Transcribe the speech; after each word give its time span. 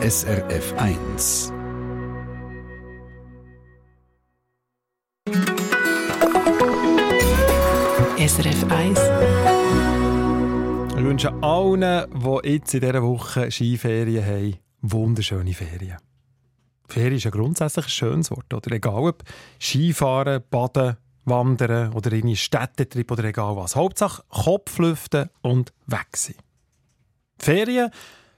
SRF 0.00 0.74
1. 0.76 1.52
SRF 8.16 8.64
1. 8.70 9.00
Ich 10.96 11.04
wünsche 11.04 11.32
allen, 11.42 12.06
die 12.14 12.48
jetzt 12.48 12.74
in 12.74 12.80
dieser 12.80 13.02
Woche 13.02 13.50
Skiferien 13.50 14.24
haben, 14.24 14.58
wunderschöne 14.82 15.52
Ferien. 15.52 15.96
Ferien 16.88 17.16
ist 17.16 17.24
ja 17.24 17.32
grundsätzlich 17.32 17.86
ein 17.86 17.90
schönes 17.90 18.30
Wort. 18.30 18.54
Oder 18.54 18.70
egal 18.76 19.02
ob 19.02 19.24
Skifahren, 19.58 20.44
Baden, 20.48 20.96
Wandern 21.24 21.92
oder 21.92 22.12
in 22.12 22.36
Städtetrip 22.36 23.10
oder 23.10 23.24
egal 23.24 23.56
was. 23.56 23.74
Hauptsache 23.74 24.22
Kopf 24.28 24.78
lüften 24.78 25.28
und 25.42 25.72
weg 25.86 26.16
sein. 26.16 26.36
Ferien, 27.40 27.90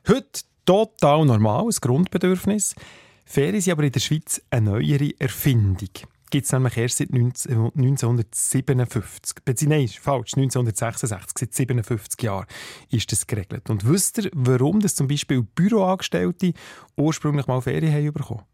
heute 0.08 0.40
total 0.71 1.25
normal, 1.25 1.64
ein 1.64 1.75
Grundbedürfnis. 1.80 2.77
Ferien 3.24 3.61
sind 3.61 3.73
aber 3.73 3.83
in 3.83 3.91
der 3.91 3.98
Schweiz 3.98 4.41
eine 4.51 4.70
neuere 4.70 5.11
Erfindung. 5.19 5.88
Gibt 6.30 6.47
es 6.47 6.52
nämlich 6.52 6.77
erst 6.77 6.98
seit 6.98 7.12
1957. 7.12 9.69
Nein, 9.69 9.88
falsch, 9.88 10.34
1966, 10.34 11.33
seit 11.37 11.55
57 11.55 12.23
Jahren 12.23 12.47
ist 12.88 13.11
das 13.11 13.27
geregelt. 13.27 13.69
Und 13.69 13.84
wisst 13.84 14.19
ihr, 14.19 14.30
warum 14.33 14.78
das 14.78 14.95
zum 14.95 15.09
Beispiel 15.09 15.42
Büroangestellte 15.42 16.52
ursprünglich 16.97 17.48
mal 17.48 17.61
Ferien 17.61 17.92
haben 17.92 18.12
bekommen? 18.12 18.45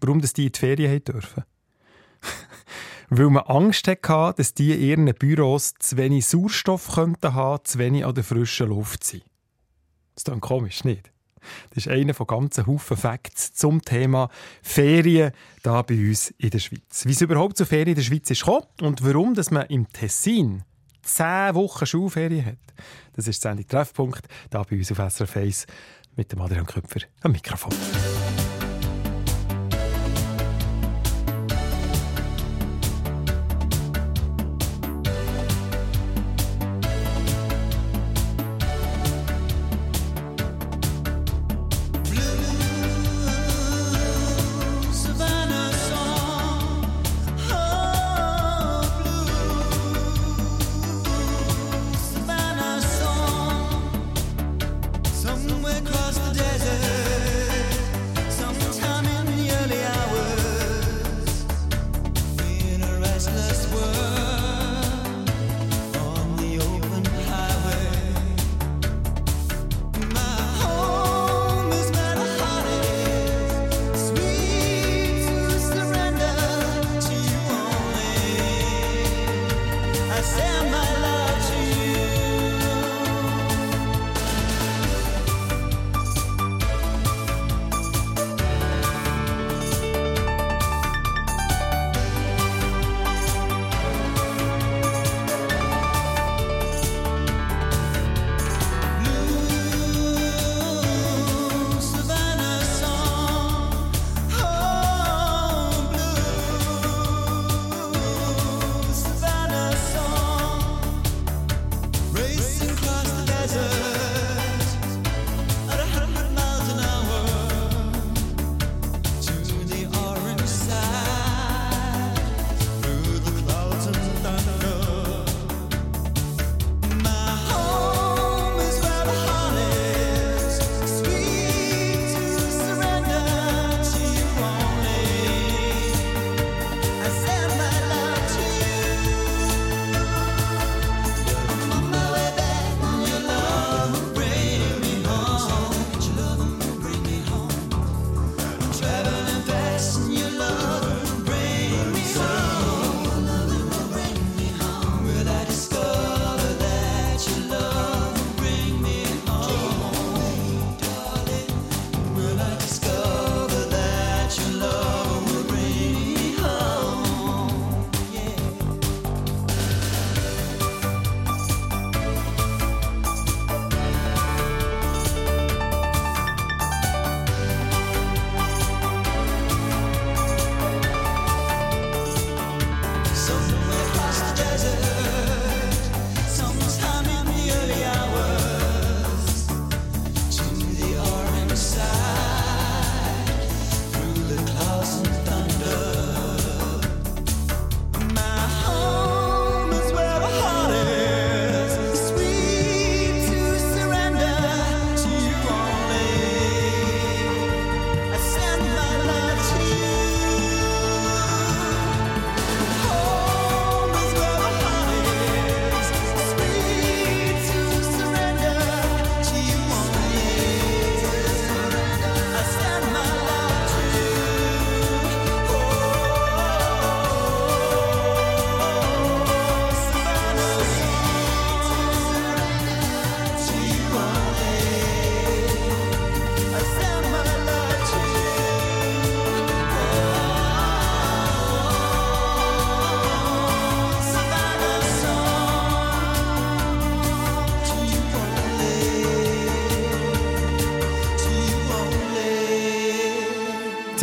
Warum 0.00 0.22
das 0.22 0.32
die 0.32 0.46
in 0.46 0.52
die 0.52 0.58
Ferien 0.58 0.90
haben 0.90 1.04
dürfen? 1.04 1.44
Weil 3.10 3.28
man 3.28 3.44
Angst 3.44 3.86
hatte, 3.86 4.32
dass 4.38 4.54
die 4.54 4.72
in 4.72 4.80
ihren 4.80 5.14
Büros 5.14 5.74
zu 5.78 5.98
wenig 5.98 6.24
Sauerstoff 6.24 6.94
könnten 6.94 7.34
zu 7.64 7.78
wenig 7.78 8.06
an 8.06 8.14
der 8.14 8.24
frischen 8.24 8.68
Luft 8.68 9.04
sein. 9.04 9.20
Das 10.14 10.20
ist 10.20 10.28
dann 10.28 10.40
komisch, 10.40 10.82
nicht? 10.82 11.12
Das 11.70 11.86
ist 11.86 11.88
einer 11.88 12.14
von 12.14 12.26
ganzen 12.26 12.66
Haufen 12.66 12.96
Facts 12.96 13.54
zum 13.54 13.82
Thema 13.82 14.28
Ferien 14.62 15.32
da 15.62 15.82
bei 15.82 15.94
uns 15.94 16.30
in 16.38 16.50
der 16.50 16.58
Schweiz. 16.58 17.04
Wie 17.04 17.12
es 17.12 17.20
überhaupt 17.20 17.56
zu 17.56 17.66
Ferien 17.66 17.88
in 17.88 17.94
der 17.96 18.02
Schweiz 18.02 18.30
ist 18.30 18.44
gekommen 18.44 18.66
und 18.82 19.04
warum 19.04 19.34
dass 19.34 19.50
man 19.50 19.66
im 19.66 19.88
Tessin 19.88 20.62
zehn 21.02 21.54
Wochen 21.54 21.86
Schulferien 21.86 22.44
hat. 22.44 22.58
Das 23.14 23.28
ist 23.28 23.42
der 23.44 23.52
Sendung 23.52 23.68
Treffpunkt, 23.68 24.26
da 24.50 24.62
bei 24.62 24.76
uns 24.76 24.92
auf 24.92 24.98
SRF 24.98 25.36
1 25.36 25.66
mit 26.16 26.32
dem 26.32 26.40
Adrian 26.40 26.66
Köpfer 26.66 27.00
am 27.22 27.32
Mikrofon. 27.32 27.72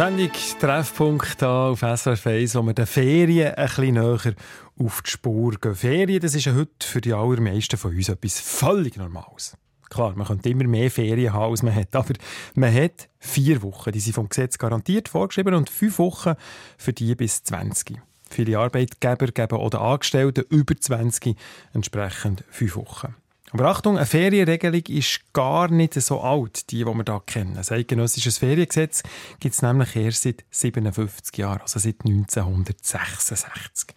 Sendung 0.03 0.31
Treffpunkt 0.59 1.39
hier 1.39 1.47
auf 1.47 1.79
SRF 1.79 2.27
1, 2.27 2.55
wo 2.55 2.63
wir 2.63 2.73
den 2.73 2.85
Ferien 2.85 3.55
bisschen 3.55 3.93
näher 3.93 4.35
auf 4.77 5.01
die 5.01 5.09
Spur 5.09 5.53
gehen. 5.53 5.75
Ferien, 5.75 6.19
das 6.19 6.35
ist 6.35 6.43
ja 6.43 6.53
heute 6.53 6.85
für 6.85 6.99
die 6.99 7.13
allermeisten 7.13 7.77
von 7.77 7.95
uns 7.95 8.09
etwas 8.09 8.37
völlig 8.37 8.97
Normales. 8.97 9.55
Klar, 9.89 10.13
man 10.17 10.27
könnte 10.27 10.49
immer 10.49 10.65
mehr 10.65 10.91
Ferien 10.91 11.31
haben, 11.31 11.51
als 11.51 11.63
man 11.63 11.73
hat, 11.73 11.95
aber 11.95 12.15
man 12.53 12.73
hat 12.73 13.07
vier 13.17 13.61
Wochen, 13.61 13.93
die 13.93 14.01
sind 14.01 14.11
vom 14.11 14.27
Gesetz 14.27 14.57
garantiert 14.57 15.07
vorgeschrieben 15.07 15.53
und 15.53 15.69
fünf 15.69 15.99
Wochen 15.99 16.33
für 16.77 16.91
die 16.91 17.15
bis 17.15 17.41
20. 17.43 18.01
Viele 18.29 18.59
Arbeitgeber 18.59 19.27
geben 19.27 19.57
oder 19.57 19.79
Angestellte 19.79 20.41
über 20.49 20.75
20 20.75 21.37
entsprechend 21.71 22.43
fünf 22.49 22.75
Wochen. 22.75 23.15
Aber 23.53 23.65
Achtung, 23.65 23.97
eine 23.97 24.07
Ferienregelung 24.07 24.81
ist 24.87 25.31
gar 25.31 25.69
nicht 25.69 25.93
so 25.93 26.21
alt, 26.21 26.71
die, 26.71 26.77
die 26.77 26.85
wir 26.85 27.03
hier 27.05 27.21
kennen. 27.27 27.53
Das 27.53 27.71
eidgenössische 27.71 28.31
Feriengesetz 28.31 29.03
gibt 29.39 29.53
es 29.53 29.61
nämlich 29.61 29.95
erst 29.95 30.23
seit 30.23 30.43
57 30.49 31.37
Jahren, 31.37 31.61
also 31.61 31.77
seit 31.77 31.97
1966. 32.03 33.93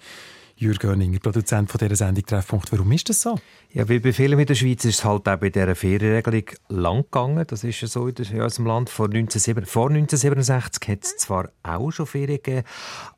Jürgen 0.58 0.78
Göninger, 0.78 1.18
Produzent 1.18 1.70
von 1.70 1.78
dieser 1.78 1.96
Sendung 1.96 2.24
Treffpunkt. 2.24 2.72
Warum 2.72 2.90
ist 2.92 3.10
das 3.10 3.20
so? 3.20 3.38
Ja, 3.74 3.86
wie 3.90 3.98
bei 3.98 4.14
vielen 4.14 4.38
in 4.38 4.46
der 4.46 4.54
Schweiz 4.54 4.86
ist 4.86 5.00
es 5.00 5.04
halt 5.04 5.28
auch 5.28 5.36
bei 5.36 5.50
dieser 5.50 5.74
Ferienregelung 5.74 6.44
lang 6.68 7.02
gegangen. 7.02 7.44
Das 7.46 7.62
ist 7.62 7.78
ja 7.82 7.88
so 7.88 8.08
in 8.08 8.14
unserem 8.40 8.66
Land. 8.66 8.88
Vor, 8.88 9.04
1967, 9.04 9.70
vor 9.70 9.90
1967 9.90 10.88
hat 10.88 11.04
es 11.04 11.18
zwar 11.18 11.50
auch 11.62 11.90
schon 11.90 12.06
Ferien 12.06 12.40
gegeben, 12.42 12.66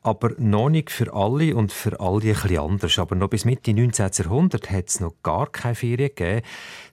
aber 0.01 0.31
noch 0.37 0.69
nicht 0.69 0.91
für 0.91 1.13
alle 1.13 1.55
und 1.55 1.71
für 1.71 1.97
alle 2.01 2.15
ein 2.15 2.33
bisschen 2.33 2.59
anders. 2.59 2.99
Aber 2.99 3.15
noch 3.15 3.29
bis 3.29 3.45
Mitte 3.45 3.73
19. 3.73 4.09
Jahrhundert 4.17 4.69
hat 4.69 4.89
es 4.89 4.99
noch 4.99 5.13
gar 5.23 5.47
keine 5.49 5.75
Ferien 5.75 6.09
gegeben. 6.09 6.41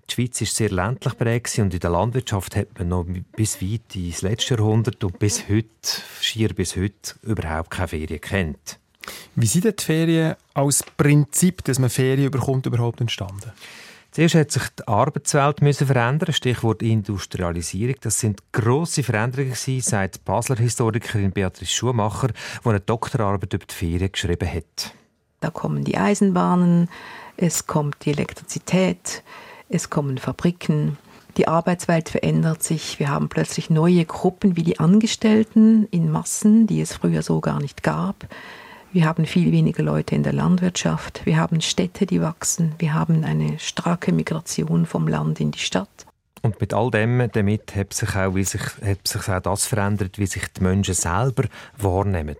Die 0.08 0.14
Schweiz 0.14 0.40
ist 0.40 0.54
sehr 0.54 0.70
ländlich 0.70 1.18
prägt 1.18 1.58
und 1.58 1.74
in 1.74 1.80
der 1.80 1.90
Landwirtschaft 1.90 2.54
hat 2.54 2.78
man 2.78 2.88
noch 2.90 3.04
bis 3.34 3.60
weit 3.60 3.96
ins 3.96 4.22
letzte 4.22 4.54
Jahrhundert 4.54 5.02
und 5.02 5.18
bis 5.18 5.48
heute, 5.48 5.66
schier 6.20 6.54
bis 6.54 6.76
heute, 6.76 7.16
überhaupt 7.22 7.70
keine 7.70 7.88
Ferien 7.88 8.20
kennt. 8.20 8.78
Wie 9.34 9.46
sind 9.46 9.64
die 9.64 9.84
Ferien 9.84 10.36
als 10.54 10.84
Prinzip, 10.96 11.64
dass 11.64 11.78
man 11.78 11.90
Ferien 11.90 12.30
bekommt, 12.30 12.66
überhaupt 12.66 13.00
entstanden? 13.00 13.52
Zuerst 14.16 14.34
hat 14.34 14.50
sich 14.50 14.62
die 14.78 14.88
Arbeitswelt 14.88 15.60
müssen 15.60 15.86
verändern. 15.86 16.32
Stichwort 16.32 16.82
Industrialisierung. 16.82 17.96
Das 18.00 18.18
sind 18.18 18.40
grosse 18.50 19.02
Veränderungen 19.02 19.52
gewesen, 19.52 19.82
sagt 19.82 20.14
die 20.14 20.20
Basler 20.24 20.56
Historikerin 20.56 21.32
Beatrice 21.32 21.74
Schumacher, 21.74 22.28
die 22.28 22.68
eine 22.68 22.80
Doktorarbeit 22.80 23.52
über 23.52 23.66
die 23.66 23.74
Ferien 23.74 24.10
geschrieben 24.10 24.50
hat. 24.50 24.94
Da 25.40 25.50
kommen 25.50 25.84
die 25.84 25.98
Eisenbahnen, 25.98 26.88
es 27.36 27.66
kommt 27.66 28.06
die 28.06 28.12
Elektrizität, 28.12 29.22
es 29.68 29.90
kommen 29.90 30.16
Fabriken. 30.16 30.96
Die 31.36 31.46
Arbeitswelt 31.46 32.08
verändert 32.08 32.62
sich. 32.62 32.98
Wir 32.98 33.10
haben 33.10 33.28
plötzlich 33.28 33.68
neue 33.68 34.06
Gruppen 34.06 34.56
wie 34.56 34.62
die 34.62 34.80
Angestellten 34.80 35.88
in 35.90 36.10
Massen, 36.10 36.66
die 36.66 36.80
es 36.80 36.94
früher 36.94 37.20
so 37.20 37.42
gar 37.42 37.60
nicht 37.60 37.82
gab. 37.82 38.26
Wir 38.92 39.04
haben 39.04 39.26
viel 39.26 39.52
weniger 39.52 39.82
Leute 39.82 40.14
in 40.14 40.22
der 40.22 40.32
Landwirtschaft. 40.32 41.26
Wir 41.26 41.36
haben 41.36 41.60
Städte, 41.60 42.06
die 42.06 42.20
wachsen. 42.20 42.74
Wir 42.78 42.94
haben 42.94 43.24
eine 43.24 43.58
starke 43.58 44.12
Migration 44.12 44.86
vom 44.86 45.08
Land 45.08 45.40
in 45.40 45.50
die 45.50 45.58
Stadt. 45.58 46.06
Und 46.42 46.60
mit 46.60 46.72
all 46.72 46.90
dem 46.90 47.28
damit 47.32 47.74
hat 47.74 47.92
sich 47.92 48.14
auch, 48.14 48.34
wie 48.34 48.44
sich, 48.44 48.62
hat 48.84 49.06
sich 49.06 49.28
auch 49.28 49.40
das 49.40 49.66
verändert, 49.66 50.18
wie 50.18 50.26
sich 50.26 50.44
die 50.52 50.62
Menschen 50.62 50.94
selber 50.94 51.44
wahrnehmen. 51.76 52.36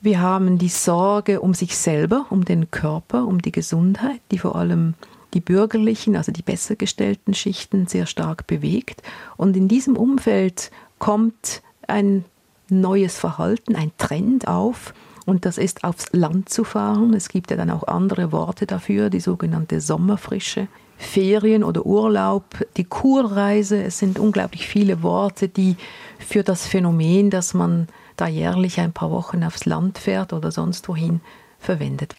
Wir 0.00 0.20
haben 0.20 0.58
die 0.58 0.68
Sorge 0.68 1.40
um 1.40 1.54
sich 1.54 1.76
selber, 1.76 2.26
um 2.30 2.44
den 2.44 2.70
Körper, 2.70 3.26
um 3.26 3.40
die 3.40 3.52
Gesundheit, 3.52 4.20
die 4.30 4.38
vor 4.38 4.56
allem 4.56 4.94
die 5.34 5.40
bürgerlichen, 5.40 6.16
also 6.16 6.32
die 6.32 6.42
besser 6.42 6.76
gestellten 6.76 7.34
Schichten 7.34 7.86
sehr 7.86 8.06
stark 8.06 8.46
bewegt. 8.46 9.02
Und 9.36 9.56
in 9.56 9.68
diesem 9.68 9.96
Umfeld 9.96 10.70
kommt 10.98 11.62
ein 11.86 12.24
neues 12.68 13.18
Verhalten, 13.18 13.76
ein 13.76 13.92
Trend 13.98 14.48
auf, 14.48 14.94
und 15.24 15.44
das 15.44 15.58
ist 15.58 15.84
aufs 15.84 16.06
Land 16.12 16.48
zu 16.48 16.64
fahren. 16.64 17.14
Es 17.14 17.28
gibt 17.28 17.50
ja 17.50 17.56
dann 17.56 17.70
auch 17.70 17.84
andere 17.84 18.32
Worte 18.32 18.66
dafür, 18.66 19.10
die 19.10 19.20
sogenannte 19.20 19.80
Sommerfrische. 19.80 20.68
Ferien 20.96 21.64
oder 21.64 21.84
Urlaub, 21.84 22.44
die 22.76 22.84
Kurreise, 22.84 23.82
es 23.82 23.98
sind 23.98 24.18
unglaublich 24.18 24.68
viele 24.68 25.02
Worte, 25.02 25.48
die 25.48 25.76
für 26.18 26.44
das 26.44 26.66
Phänomen, 26.66 27.28
dass 27.28 27.54
man 27.54 27.88
da 28.16 28.28
jährlich 28.28 28.78
ein 28.78 28.92
paar 28.92 29.10
Wochen 29.10 29.42
aufs 29.42 29.64
Land 29.64 29.98
fährt 29.98 30.32
oder 30.32 30.52
sonst 30.52 30.88
wohin 30.88 31.20
verwendet. 31.58 32.14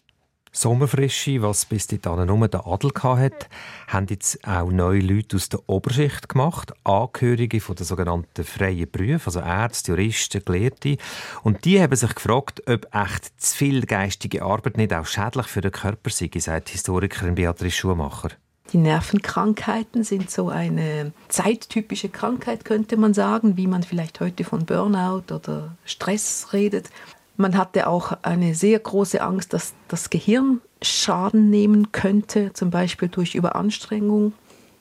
Sommerfrische, 0.56 1.42
was 1.42 1.64
bis 1.64 1.88
dahin 1.88 2.26
nur 2.26 2.46
der 2.46 2.64
Adel 2.64 2.92
hatte, 3.02 3.46
haben 3.88 4.06
jetzt 4.08 4.38
auch 4.46 4.70
neue 4.70 5.00
Leute 5.00 5.34
aus 5.34 5.48
der 5.48 5.68
Oberschicht 5.68 6.28
gemacht, 6.28 6.72
Angehörige 6.84 7.60
von 7.60 7.74
den 7.74 7.84
sogenannten 7.84 8.44
freien 8.44 8.88
Berufen, 8.88 9.26
also 9.26 9.40
Ärzte, 9.40 9.90
Juristen, 9.90 10.44
Gelehrte. 10.44 10.96
Und 11.42 11.64
die 11.64 11.82
haben 11.82 11.96
sich 11.96 12.14
gefragt, 12.14 12.62
ob 12.68 12.86
echt 12.94 13.40
zu 13.42 13.56
viel 13.56 13.84
geistige 13.84 14.44
Arbeit 14.44 14.76
nicht 14.76 14.94
auch 14.94 15.06
schädlich 15.06 15.48
für 15.48 15.60
den 15.60 15.72
Körper 15.72 16.10
sei, 16.10 16.30
sagt 16.36 16.68
Historikerin 16.68 17.34
Beatrice 17.34 17.74
Schumacher. 17.74 18.30
Die 18.72 18.78
Nervenkrankheiten 18.78 20.04
sind 20.04 20.30
so 20.30 20.48
eine 20.48 21.12
zeittypische 21.28 22.08
Krankheit, 22.08 22.64
könnte 22.64 22.96
man 22.96 23.12
sagen, 23.12 23.56
wie 23.56 23.66
man 23.66 23.82
vielleicht 23.82 24.20
heute 24.20 24.42
von 24.42 24.64
Burnout 24.64 25.34
oder 25.34 25.76
Stress 25.84 26.48
redet. 26.52 26.90
Man 27.36 27.56
hatte 27.56 27.88
auch 27.88 28.12
eine 28.22 28.54
sehr 28.54 28.78
große 28.78 29.20
Angst, 29.20 29.52
dass 29.52 29.74
das 29.88 30.10
Gehirn 30.10 30.60
Schaden 30.82 31.50
nehmen 31.50 31.90
könnte, 31.92 32.52
zum 32.52 32.70
Beispiel 32.70 33.08
durch 33.08 33.34
Überanstrengung. 33.34 34.32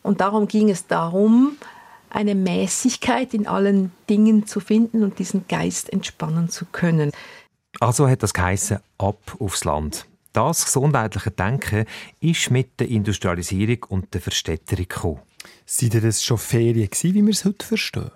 Und 0.04 0.22
darum 0.22 0.48
ging 0.48 0.70
es 0.70 0.86
darum, 0.86 1.58
eine 2.10 2.36
Mäßigkeit 2.36 3.34
in 3.34 3.48
allen 3.48 3.92
Dingen 4.10 4.46
zu 4.46 4.60
finden 4.60 5.04
und 5.04 5.18
diesen 5.18 5.48
Geist 5.48 5.92
entspannen 5.92 6.50
zu 6.50 6.66
können. 6.66 7.12
Also 7.80 8.08
hat 8.08 8.22
das 8.22 8.34
geheißen, 8.34 8.78
ab 9.00 9.36
aufs 9.40 9.64
Land. 9.64 10.06
Das 10.32 10.66
gesundheitliche 10.66 11.32
Denken 11.32 11.86
ist 12.20 12.52
mit 12.52 12.80
der 12.80 12.90
Industrialisierung 12.90 13.84
und 13.90 14.14
der 14.14 14.22
Verstädterung 14.22 14.88
gekommen. 14.88 15.20
Ihr 15.80 16.02
das 16.02 16.24
schon 16.24 16.38
Ferien 16.38 16.90
wie 17.02 17.14
wir 17.22 17.30
es 17.30 17.46
heute 17.46 17.66
verstehen? 17.66 18.12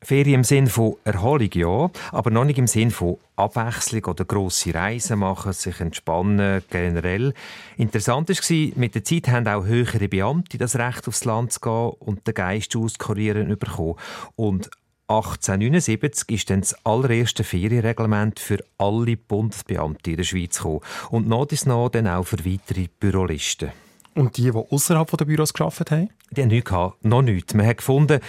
Ferien 0.00 0.36
im 0.36 0.44
Sinn 0.44 0.68
von 0.68 0.94
Erholung, 1.04 1.50
ja, 1.54 1.90
aber 2.12 2.30
noch 2.30 2.44
nicht 2.44 2.58
im 2.58 2.68
Sinn 2.68 2.90
von 2.90 3.18
Abwechslung 3.36 4.04
oder 4.04 4.24
grosse 4.24 4.72
Reisen 4.72 5.18
machen, 5.18 5.52
sich 5.52 5.80
entspannen 5.80 6.62
generell. 6.70 7.34
Interessant 7.76 8.28
war, 8.28 8.72
mit 8.76 8.94
der 8.94 9.04
Zeit 9.04 9.28
haben 9.28 9.48
auch 9.48 9.64
höhere 9.64 10.08
Beamte 10.08 10.56
das 10.56 10.76
Recht 10.76 11.08
aufs 11.08 11.24
Land 11.24 11.52
zu 11.52 11.60
gehen 11.60 11.92
und 11.98 12.26
den 12.26 12.34
Geist 12.34 12.76
auskurieren 12.76 13.48
bekommen. 13.58 13.96
Und 14.36 14.70
1879 15.08 16.28
ist 16.30 16.50
dann 16.50 16.60
das 16.60 16.74
allererste 16.84 17.42
Ferienreglement 17.42 18.38
für 18.38 18.58
alle 18.76 19.16
Bundesbeamte 19.16 20.10
in 20.10 20.16
der 20.18 20.24
Schweiz 20.24 20.58
gekommen. 20.58 20.80
Und 21.10 21.28
noch 21.28 21.46
dies 21.46 21.66
noch 21.66 21.88
dann 21.88 22.06
auch 22.06 22.24
für 22.24 22.44
weitere 22.44 22.88
Bürolisten. 23.00 23.72
Und 24.14 24.36
die, 24.36 24.50
die 24.50 24.52
außerhalb 24.52 25.16
der 25.16 25.24
Büros 25.24 25.52
gearbeitet 25.52 25.90
haben? 25.90 26.10
Die 26.30 26.42
haben 26.42 26.48
nichts 26.48 26.68
gehabt, 26.68 27.04
noch 27.04 27.22
nichts. 27.22 27.54
Man 27.54 27.66
hat 27.66 27.78
gefunden, 27.78 28.20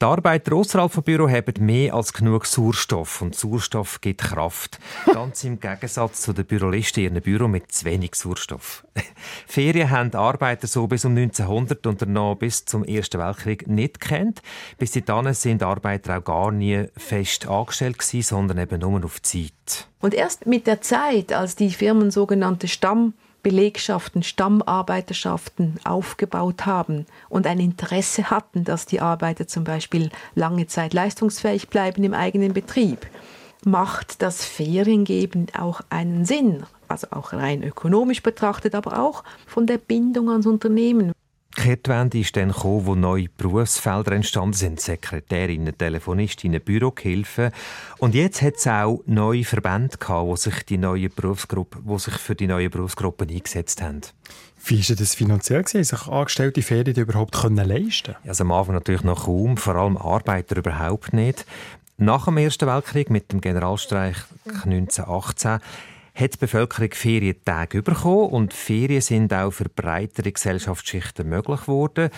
die 0.00 0.04
Arbeiter 0.04 0.54
außerhalb 0.54 0.92
des 0.92 1.02
Büros 1.04 1.30
haben 1.30 1.64
mehr 1.64 1.94
als 1.94 2.12
genug 2.12 2.44
Sauerstoff. 2.44 3.22
Und 3.22 3.34
Sauerstoff 3.34 4.00
gibt 4.00 4.20
Kraft. 4.20 4.78
Ganz 5.06 5.42
im 5.44 5.58
Gegensatz 5.58 6.20
zu 6.22 6.32
den 6.34 6.44
Bürolisten 6.44 7.04
in 7.04 7.14
ihrem 7.14 7.22
Büro 7.22 7.48
mit 7.48 7.72
zu 7.72 7.86
wenig 7.86 8.14
Sauerstoff. 8.14 8.84
Ferien 9.46 9.90
haben 9.90 10.10
die 10.10 10.18
Arbeiter 10.18 10.66
so 10.66 10.86
bis 10.86 11.04
um 11.04 11.16
1900 11.16 11.86
und 11.86 12.02
danach 12.02 12.34
bis 12.34 12.64
zum 12.66 12.84
Ersten 12.84 13.20
Weltkrieg 13.20 13.66
nicht 13.66 14.00
kennt. 14.00 14.42
Bis 14.76 14.92
dahin 14.92 15.32
sind 15.32 15.62
Arbeiter 15.62 16.18
auch 16.18 16.24
gar 16.24 16.52
nie 16.52 16.86
fest 16.96 17.46
angestellt 17.46 17.98
gewesen, 17.98 18.22
sondern 18.22 18.58
eben 18.58 18.80
nur 18.80 19.02
auf 19.04 19.22
Zeit. 19.22 19.88
Und 20.00 20.12
erst 20.12 20.46
mit 20.46 20.66
der 20.66 20.82
Zeit, 20.82 21.32
als 21.32 21.56
die 21.56 21.70
Firmen 21.70 22.10
sogenannte 22.10 22.68
Stamm 22.68 23.14
Belegschaften, 23.46 24.24
Stammarbeiterschaften 24.24 25.78
aufgebaut 25.84 26.66
haben 26.66 27.06
und 27.28 27.46
ein 27.46 27.60
Interesse 27.60 28.28
hatten, 28.28 28.64
dass 28.64 28.86
die 28.86 29.00
Arbeiter 29.00 29.46
zum 29.46 29.62
Beispiel 29.62 30.10
lange 30.34 30.66
Zeit 30.66 30.92
leistungsfähig 30.92 31.68
bleiben 31.68 32.02
im 32.02 32.12
eigenen 32.12 32.54
Betrieb, 32.54 33.06
macht 33.64 34.20
das 34.20 34.44
Feriengeben 34.44 35.46
auch 35.56 35.80
einen 35.90 36.24
Sinn, 36.24 36.64
also 36.88 37.06
auch 37.12 37.32
rein 37.32 37.62
ökonomisch 37.62 38.20
betrachtet, 38.20 38.74
aber 38.74 38.98
auch 38.98 39.22
von 39.46 39.68
der 39.68 39.78
Bindung 39.78 40.28
ans 40.28 40.46
Unternehmen. 40.46 41.12
Kehrtwende 41.56 42.18
ist 42.18 42.36
dann 42.36 42.52
gekommen, 42.52 42.86
wo 42.86 42.94
neue 42.94 43.28
Berufsfelder 43.36 44.12
entstanden 44.12 44.52
sind. 44.52 44.80
Sekretärinnen, 44.80 45.76
Telefonistinnen, 45.76 46.60
Bürogehilfen. 46.60 47.50
Und 47.98 48.14
jetzt 48.14 48.42
hat 48.42 48.56
es 48.56 48.66
auch 48.66 49.02
neue 49.06 49.44
Verbände 49.44 49.96
gehabt, 49.96 50.30
die 50.30 50.36
sich, 50.36 50.62
die 50.66 50.78
neue 50.78 51.08
Berufsgruppe, 51.08 51.78
die 51.82 51.98
sich 51.98 52.14
für 52.14 52.34
die 52.34 52.46
neuen 52.46 52.70
Berufsgruppen 52.70 53.28
eingesetzt 53.28 53.82
haben. 53.82 54.02
Wie 54.64 54.88
war 54.88 54.96
das 54.96 55.14
finanziell? 55.14 55.62
Gewesen? 55.62 55.84
Sich 55.84 56.06
Angestellte 56.08 56.62
Ferien 56.62 56.96
überhaupt 56.96 57.34
können 57.34 57.66
leisten 57.66 58.16
also 58.26 58.44
Am 58.44 58.52
Anfang 58.52 58.74
natürlich 58.74 59.04
noch 59.04 59.24
kaum, 59.24 59.56
vor 59.56 59.76
allem 59.76 59.96
Arbeiter 59.96 60.56
überhaupt 60.56 61.12
nicht. 61.12 61.46
Nach 61.98 62.26
dem 62.26 62.36
Ersten 62.36 62.66
Weltkrieg 62.66 63.08
mit 63.08 63.32
dem 63.32 63.40
Generalstreik 63.40 64.16
1918 64.44 65.60
hat 66.16 66.34
die 66.34 66.38
Bevölkerung 66.38 66.90
Ferientage 66.92 67.82
bekommen 67.82 68.30
und 68.30 68.54
Ferien 68.54 69.02
sind 69.02 69.34
auch 69.34 69.50
für 69.50 69.68
breitere 69.68 70.32
Gesellschaftsschichten 70.32 71.28
möglich 71.28 71.60
geworden. 71.60 72.08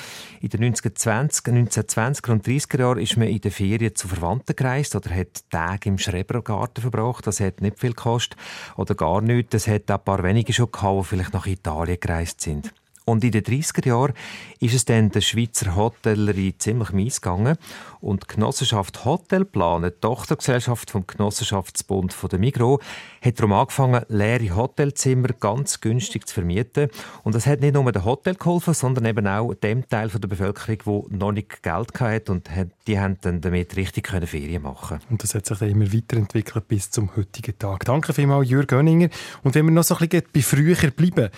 In 0.41 0.51
den 0.51 0.63
1920, 0.63 1.45
1920er 1.47 2.31
und 2.31 2.47
30er 2.47 2.79
Jahren 2.79 2.99
ist 3.01 3.17
man 3.17 3.27
in 3.27 3.41
den 3.41 3.51
Ferien 3.51 3.97
zu 3.97 4.07
Verwandten 4.07 4.55
gereist 4.55 4.95
oder 4.95 5.11
hat 5.11 5.51
Tage 5.51 5.89
im 5.89 5.99
Schrebergarten 5.99 6.81
verbracht. 6.81 7.27
Das 7.27 7.41
hat 7.41 7.61
nicht 7.61 7.81
viel 7.81 7.93
gekostet 7.93 8.39
oder 8.77 8.95
gar 8.95 9.21
nichts. 9.21 9.51
Das 9.51 9.67
hat 9.67 9.91
ein 9.91 10.05
paar 10.05 10.23
wenige 10.23 10.53
schon 10.53 10.71
gehabt, 10.71 11.01
die 11.01 11.09
vielleicht 11.09 11.35
nach 11.35 11.47
Italien 11.47 11.99
gereist 12.01 12.41
sind. 12.41 12.73
Und 13.09 13.25
in 13.25 13.31
den 13.31 13.43
30er 13.43 13.89
Jahren 13.89 14.13
ist 14.61 14.75
es 14.75 14.85
dann 14.85 15.11
der 15.11 15.23
Schweizer 15.23 15.75
Hotellerie 15.75 16.55
ziemlich 16.59 16.93
mies 16.93 17.23
gegangen. 17.23 17.57
Und 18.01 18.25
die 18.25 18.35
Genossenschaft 18.35 19.07
Hotelplan, 19.07 19.83
die 19.83 19.91
Tochtergesellschaft 19.91 20.91
vom 20.91 21.07
Genossenschaftsbund 21.07 22.13
von 22.13 22.29
der 22.29 22.39
Migro, 22.39 22.81
hat 23.23 23.39
darum 23.39 23.55
angefangen, 23.55 24.05
leere 24.09 24.55
Hotelzimmer 24.55 25.29
ganz 25.41 25.81
günstig 25.81 26.29
zu 26.29 26.35
vermieten. 26.35 26.91
Und 27.25 27.35
das 27.35 27.47
hat 27.47 27.61
nicht 27.61 27.73
nur 27.73 27.91
den 27.91 28.05
Hotel 28.05 28.35
geholfen, 28.35 28.75
sondern 28.75 29.07
eben 29.07 29.27
auch 29.27 29.55
dem 29.55 29.89
Teil 29.89 30.09
der 30.09 30.29
Bevölkerung, 30.29 31.09
der 31.09 31.19
noch 31.19 31.33
nicht 31.33 31.63
Geld 31.63 31.99
hatte 31.99 32.31
und 32.31 32.51
die 32.87 33.01
haben 33.01 33.17
dann 33.23 33.41
damit 33.41 33.75
richtig 33.75 34.09
Ferien 34.09 34.63
machen 34.63 35.01
Und 35.09 35.23
das 35.23 35.35
hat 35.35 35.47
sich 35.47 35.59
dann 35.59 35.71
immer 35.71 35.91
weiterentwickelt 35.95 36.69
bis 36.69 36.91
zum 36.91 37.17
heutigen 37.17 37.59
Tag. 37.59 37.87
Danke 37.87 38.13
vielmals, 38.13 38.51
Jürgen 38.51 38.67
Gönninger. 38.67 39.09
Und 39.43 39.55
wenn 39.55 39.65
wir 39.65 39.73
noch 39.73 39.85
so 39.85 39.97
ein 39.97 40.09
bisschen 40.09 40.27
bei 40.31 40.43
früher 40.43 40.91
bleiben, 40.91 41.31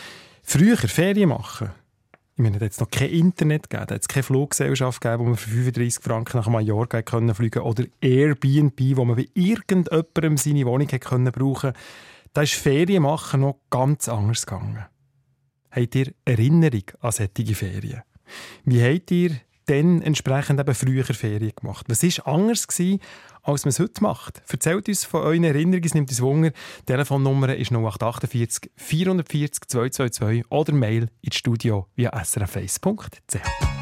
Früher 0.43 0.77
Ferien 0.77 1.29
machen. 1.29 1.71
Ich 2.37 2.43
meine, 2.43 2.59
da 2.59 2.65
hat 2.65 2.73
es 2.73 2.81
noch 2.81 2.91
kein 2.91 3.11
Internet 3.11 3.69
gegeben, 3.69 3.87
da 3.89 3.95
hat 3.95 4.03
es 4.03 4.09
keine 4.09 4.23
Fluggesellschaft 4.23 5.01
gegeben, 5.01 5.25
wo 5.25 5.29
man 5.29 5.37
für 5.37 5.51
35 5.51 6.03
Franken 6.03 6.39
nach 6.39 6.49
Mallorca 6.49 7.03
können 7.03 7.35
fliegen 7.35 7.63
oder 7.63 7.85
Airbnb, 8.01 8.81
wo 8.97 9.05
man 9.05 9.17
bei 9.17 9.29
irgendjemandem 9.35 10.37
seine 10.39 10.65
Wohnung 10.65 10.87
können 10.89 11.33
brauchen 11.33 11.75
Da 12.33 12.43
ist 12.43 12.55
Ferien 12.55 13.03
machen 13.03 13.43
noch 13.43 13.61
ganz 13.69 14.09
anders 14.09 14.47
gegangen. 14.47 14.87
Habt 15.71 15.95
ihr 15.95 16.15
Erinnerung 16.25 16.85
an 17.01 17.13
solche 17.13 17.55
Ferien? 17.55 18.03
Wie 18.65 18.83
habt 18.83 19.11
ihr 19.11 19.33
dann 19.71 20.03
entsprechend 20.03 20.59
eben 20.59 20.75
früher 20.75 21.05
Ferien 21.05 21.53
gemacht. 21.55 21.87
Was 21.89 22.03
war 22.03 22.35
anders 22.35 22.67
gewesen, 22.67 23.00
als 23.43 23.65
man 23.65 23.71
es 23.71 23.79
heute 23.79 24.03
macht? 24.03 24.43
Erzählt 24.49 24.89
uns 24.89 25.05
von 25.05 25.23
euren 25.23 25.45
Erinnerungen, 25.45 25.85
es 25.85 25.95
nimmt 25.95 26.11
uns 26.11 26.21
Wunder. 26.21 26.50
Die 26.50 26.87
Telefonnummer 26.87 27.55
ist 27.55 27.71
0848 27.71 28.71
440 28.77 29.69
222 29.69 30.50
oder 30.50 30.73
Mail 30.73 31.09
ins 31.23 31.37
Studio 31.37 31.87
via 31.95 32.11
srf1.ch. 32.12 33.80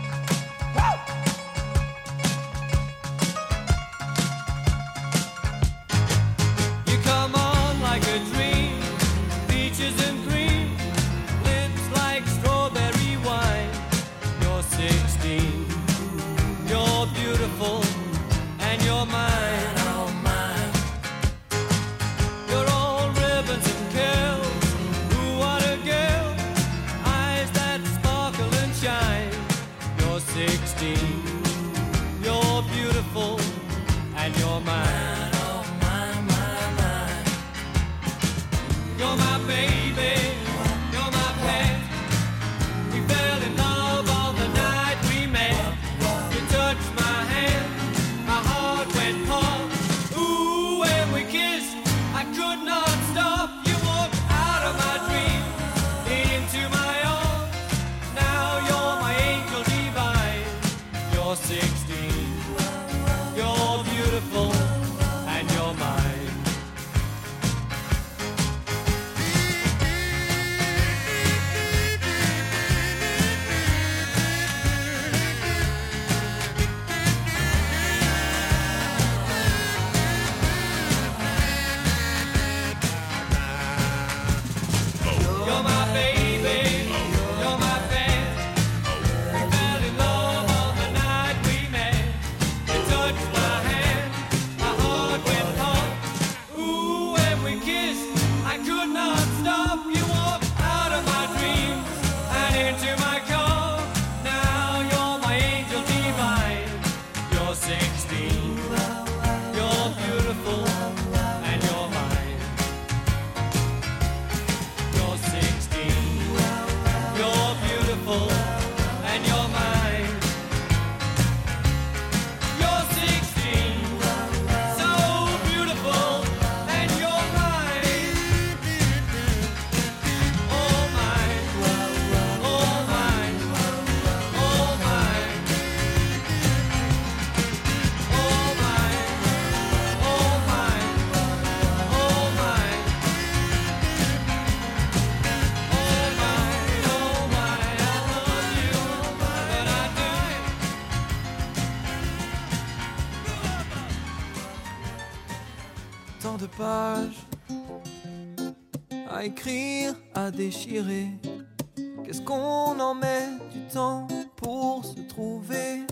Qu'est-ce 160.38 162.22
qu'on 162.22 162.78
en 162.78 162.94
met 162.94 163.26
du 163.52 163.60
temps 163.74 164.06
pour 164.36 164.84
se 164.84 165.00
trouver 165.08 165.82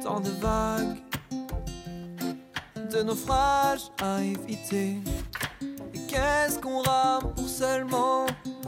Tant 0.00 0.20
de 0.20 0.30
vagues, 0.40 1.02
de 2.92 3.02
naufrages 3.02 3.90
à 4.00 4.22
éviter? 4.22 4.94
Et 5.92 5.98
qu'est-ce 6.06 6.60
qu'on 6.60 6.82
rame 6.82 7.34
pour 7.34 7.48
seulement 7.48 8.26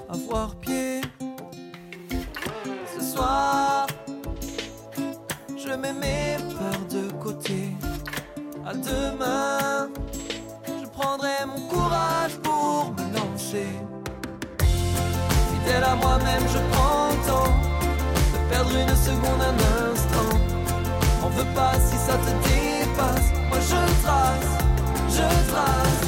avoir 0.08 0.56
pied? 0.56 1.02
Ce 2.92 3.00
soir, 3.12 3.86
je 5.56 5.68
mets 5.68 5.92
mes 5.92 6.36
peurs 6.58 6.86
de 6.90 7.12
côté. 7.22 7.76
À 8.66 8.74
demain. 8.74 9.39
À 15.76 15.94
moi-même, 15.94 16.42
je 16.52 16.58
prends 16.72 17.08
le 17.10 17.16
temps 17.28 17.54
de 18.32 18.38
perdre 18.50 18.70
une 18.76 18.96
seconde, 18.96 19.40
un 19.40 19.92
instant. 19.92 20.38
On 21.24 21.28
veut 21.28 21.52
pas 21.54 21.74
si 21.74 21.96
ça 21.96 22.14
te 22.14 22.30
dépasse. 22.48 23.28
Moi 23.48 23.58
je 23.60 24.02
trace, 24.02 24.52
je 25.08 25.50
trace, 25.50 26.02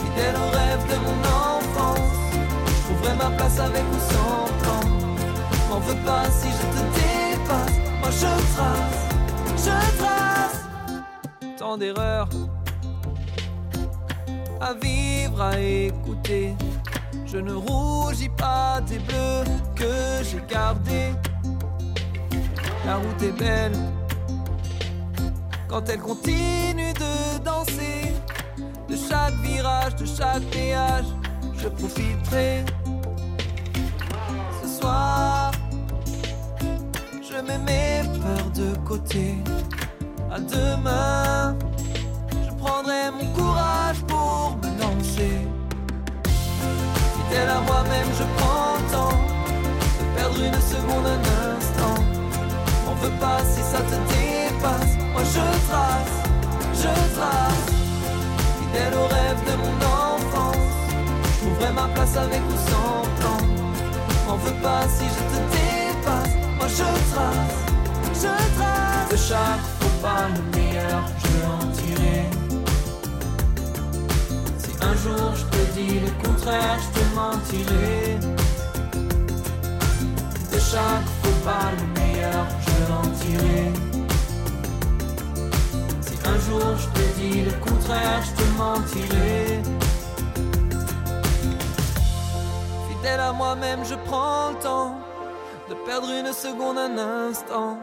fidèle 0.00 0.36
au 0.36 0.48
rêve 0.56 0.82
de 0.92 0.96
mon 1.06 1.18
enfance. 1.28 2.16
Je 2.66 2.82
trouverai 2.84 3.14
ma 3.16 3.36
place 3.36 3.58
avec 3.58 3.82
ou 3.82 4.00
sans 4.12 4.46
plan. 4.62 4.82
On 5.72 5.80
veut 5.80 6.02
pas 6.06 6.24
si 6.30 6.48
je 6.48 6.64
te 6.74 6.82
dépasse. 7.00 7.76
Moi 8.00 8.10
je 8.10 8.32
trace, 8.54 9.02
je 9.56 9.98
trace, 9.98 10.60
tant 11.58 11.76
d'erreurs 11.76 12.28
à 14.60 14.74
vivre, 14.74 15.40
à 15.40 15.58
écouter. 15.58 16.54
Je 17.30 17.36
ne 17.36 17.52
rougis 17.52 18.30
pas 18.30 18.80
des 18.80 18.98
bleus 19.00 19.44
que 19.76 20.22
j'ai 20.22 20.42
gardés. 20.48 21.12
La 22.86 22.96
route 22.96 23.22
est 23.22 23.38
belle 23.38 23.76
quand 25.68 25.86
elle 25.90 26.00
continue 26.00 26.94
de 26.94 27.38
danser. 27.44 28.14
De 28.88 28.96
chaque 28.96 29.34
virage, 29.42 29.94
de 29.96 30.06
chaque 30.06 30.42
péage, 30.44 31.04
je 31.54 31.68
profiterai. 31.68 32.64
Ce 34.62 34.80
soir, 34.80 35.52
je 37.22 37.36
mets 37.42 37.58
mes 37.58 38.08
peurs 38.20 38.50
de 38.54 38.74
côté. 38.86 39.34
À 40.30 40.40
demain, 40.40 41.58
je 42.42 42.54
prendrai 42.54 43.10
mon 43.10 43.30
courage 43.34 44.02
Fidèle 47.28 47.50
à 47.50 47.60
moi-même, 47.60 48.08
je 48.18 48.24
prends 48.38 48.76
le 48.78 48.90
temps 48.90 49.20
de 49.98 50.16
perdre 50.16 50.42
une 50.42 50.60
seconde, 50.62 51.06
un 51.06 51.56
instant. 51.56 52.02
On 52.88 52.94
veut 52.94 53.16
pas 53.20 53.40
si 53.44 53.60
ça 53.60 53.80
te 53.80 53.96
dépasse. 54.12 54.96
Moi 55.12 55.22
je 55.24 55.44
trace, 55.68 56.16
je 56.72 56.88
trace. 57.16 57.68
Fidèle 58.60 58.94
au 58.94 59.06
rêve 59.06 59.40
de 59.44 59.56
mon 59.62 59.76
enfance. 59.76 60.56
Je 61.24 61.46
trouverai 61.46 61.72
ma 61.74 61.88
place 61.88 62.16
avec 62.16 62.40
ou 62.48 62.56
sans 62.70 63.02
plan. 63.20 63.46
On 64.30 64.36
veut 64.36 64.60
pas 64.62 64.88
si 64.88 65.04
je 65.04 65.22
te 65.32 65.38
dépasse. 65.52 66.34
Moi 66.56 66.68
je 66.68 66.88
trace, 67.12 67.58
je 68.14 68.58
trace. 68.58 69.10
De 69.10 69.16
chaque 69.16 69.64
faux 69.80 69.96
pas 70.00 70.28
le 70.34 70.58
meilleur, 70.58 71.02
je 71.18 71.26
veux 71.28 71.46
en 71.46 71.72
tirer. 71.72 72.37
Un 74.88 74.94
jour 74.94 75.34
je 75.34 75.44
te 75.44 75.72
dis 75.74 76.00
le 76.00 76.10
contraire, 76.26 76.78
je 76.84 76.98
te 76.98 77.04
mentirai. 77.14 78.18
De 80.50 80.58
chaque 80.58 81.08
faux 81.20 81.38
pas 81.44 81.68
le 81.78 82.00
meilleur, 82.00 82.46
je 82.64 82.70
veux 82.70 82.92
en 82.94 83.08
tirer. 83.20 83.72
Si 86.00 86.14
un 86.24 86.38
jour 86.46 86.68
je 86.82 86.88
te 86.96 87.04
dis 87.18 87.42
le 87.42 87.52
contraire, 87.66 88.22
je 88.28 88.32
te 88.42 88.46
mentirai. 88.56 89.62
Fidèle 92.88 93.20
à 93.20 93.32
moi-même, 93.32 93.80
je 93.84 93.94
prends 94.06 94.50
le 94.52 94.58
temps 94.62 95.00
de 95.68 95.74
perdre 95.86 96.08
une 96.10 96.32
seconde, 96.32 96.78
un 96.78 96.96
instant. 97.28 97.76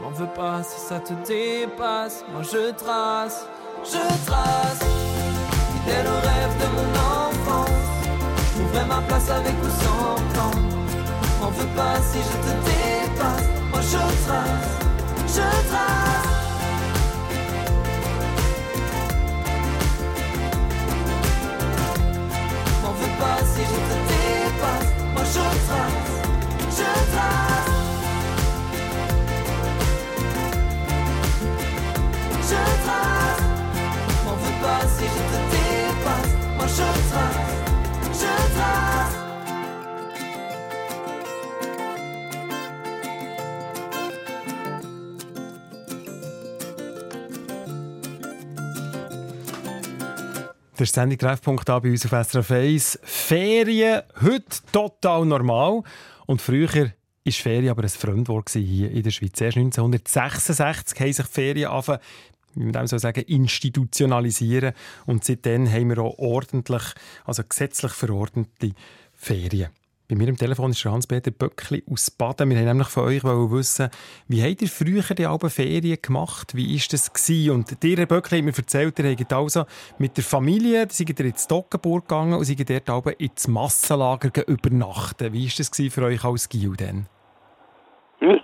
M'en 0.00 0.10
veux 0.10 0.32
pas 0.34 0.62
si 0.62 0.80
ça 0.80 1.00
te 1.00 1.12
dépasse. 1.26 2.24
Moi 2.32 2.42
je 2.42 2.70
trace, 2.70 3.46
je 3.82 4.26
trace. 4.26 4.89
Fidèle 5.84 6.06
au 6.06 6.20
rêve 6.28 6.54
de 6.60 6.66
mon 6.76 6.88
enfance. 6.98 7.70
Je 8.36 8.58
trouverai 8.58 8.84
ma 8.86 9.00
place 9.02 9.30
avec 9.30 9.54
ou 9.64 9.70
sans 9.82 10.14
plan. 10.32 10.50
M'en 11.40 11.50
veux 11.50 11.66
pas 11.76 11.96
si 12.10 12.18
je 12.18 12.36
te 12.44 12.52
dépasse. 12.68 13.48
Moi 13.70 13.80
je 13.80 14.02
trace, 14.26 14.70
je 15.26 15.48
trace. 15.70 16.28
M'en 22.82 22.92
veux 22.92 23.14
pas 23.18 23.38
si 23.52 23.62
je 23.70 23.78
te 23.88 23.96
dépasse. 24.10 24.90
Moi 25.14 25.24
je 25.24 25.46
trace, 25.66 26.12
je 26.76 26.90
trace. 27.12 27.70
Je 32.50 32.62
trace. 32.84 33.44
M'en 34.24 34.34
veux 34.34 34.56
pas 34.62 34.82
si 34.96 35.04
je 35.04 35.22
te 35.30 35.59
je 36.66 36.92
trace, 37.10 38.20
je 38.20 38.34
trace. 38.54 39.20
Der 50.80 50.86
Sendung 50.86 51.18
Treffpunkt 51.18 51.68
da 51.68 51.78
bei 51.78 51.90
uns 51.90 52.10
auf 52.10 52.26
SRF 52.26 52.50
1. 52.52 52.98
Ferien, 53.02 54.00
heute 54.22 54.44
total 54.72 55.26
normal. 55.26 55.82
Und 56.24 56.40
früher 56.40 56.72
war 56.72 57.32
Ferien 57.32 57.68
aber 57.68 57.82
ein 57.82 57.90
Fremdwort 57.90 58.48
hier 58.48 58.90
in 58.90 59.02
der 59.02 59.10
Schweiz. 59.10 59.38
Erst 59.42 59.58
1966 59.58 60.98
haben 60.98 61.12
sich 61.12 61.26
Ferien 61.26 61.70
angefangen, 61.70 62.00
wie 62.54 62.64
man 62.64 62.72
dem 62.72 62.86
so 62.86 62.98
sagen, 62.98 63.22
institutionalisieren. 63.22 64.72
Und 65.06 65.24
seitdem 65.24 65.70
haben 65.70 65.90
wir 65.90 65.98
auch 65.98 66.18
ordentlich, 66.18 66.82
also 67.24 67.42
gesetzlich 67.48 67.92
verordnete 67.92 68.72
Ferien. 69.12 69.70
Bei 70.10 70.16
mir 70.16 70.28
am 70.28 70.36
Telefon 70.36 70.72
ist 70.72 70.84
Hans-Peter 70.84 71.30
Böckli 71.30 71.84
aus 71.88 72.10
Baden. 72.10 72.50
Wir 72.50 72.58
haben 72.58 72.64
nämlich 72.64 72.88
von 72.88 73.04
euch 73.04 73.22
wissen, 73.22 73.90
wie 74.26 74.42
habt 74.42 74.60
ihr 74.60 74.66
früher 74.66 75.02
die 75.14 75.24
alten 75.24 75.48
Ferien 75.50 75.98
gemacht? 76.02 76.56
Wie 76.56 76.74
war 76.74 76.84
das? 76.90 77.12
Gewesen? 77.12 77.52
Und 77.52 77.80
dir, 77.80 77.96
Herr 77.96 78.06
Böckli, 78.06 78.38
hat 78.38 78.44
mir 78.44 78.56
erzählt, 78.56 78.98
ihr 78.98 79.08
habt 79.08 79.32
also 79.32 79.66
mit 79.98 80.16
der 80.16 80.24
Familie, 80.24 80.88
seid 80.90 81.16
ihr 81.16 81.26
ins 81.26 81.46
Dockenburg 81.46 82.08
gegangen 82.08 82.34
und 82.34 82.44
seid 82.44 82.68
dort 82.68 82.90
oben 82.90 83.14
ins 83.18 83.46
Massenlager 83.46 84.48
übernachten. 84.48 85.32
Wie 85.32 85.46
war 85.46 85.52
das 85.56 85.94
für 85.94 86.02
euch 86.02 86.24
als 86.24 86.48
Gil 86.48 86.74
denn? 86.74 87.06
Ja, 88.20 88.36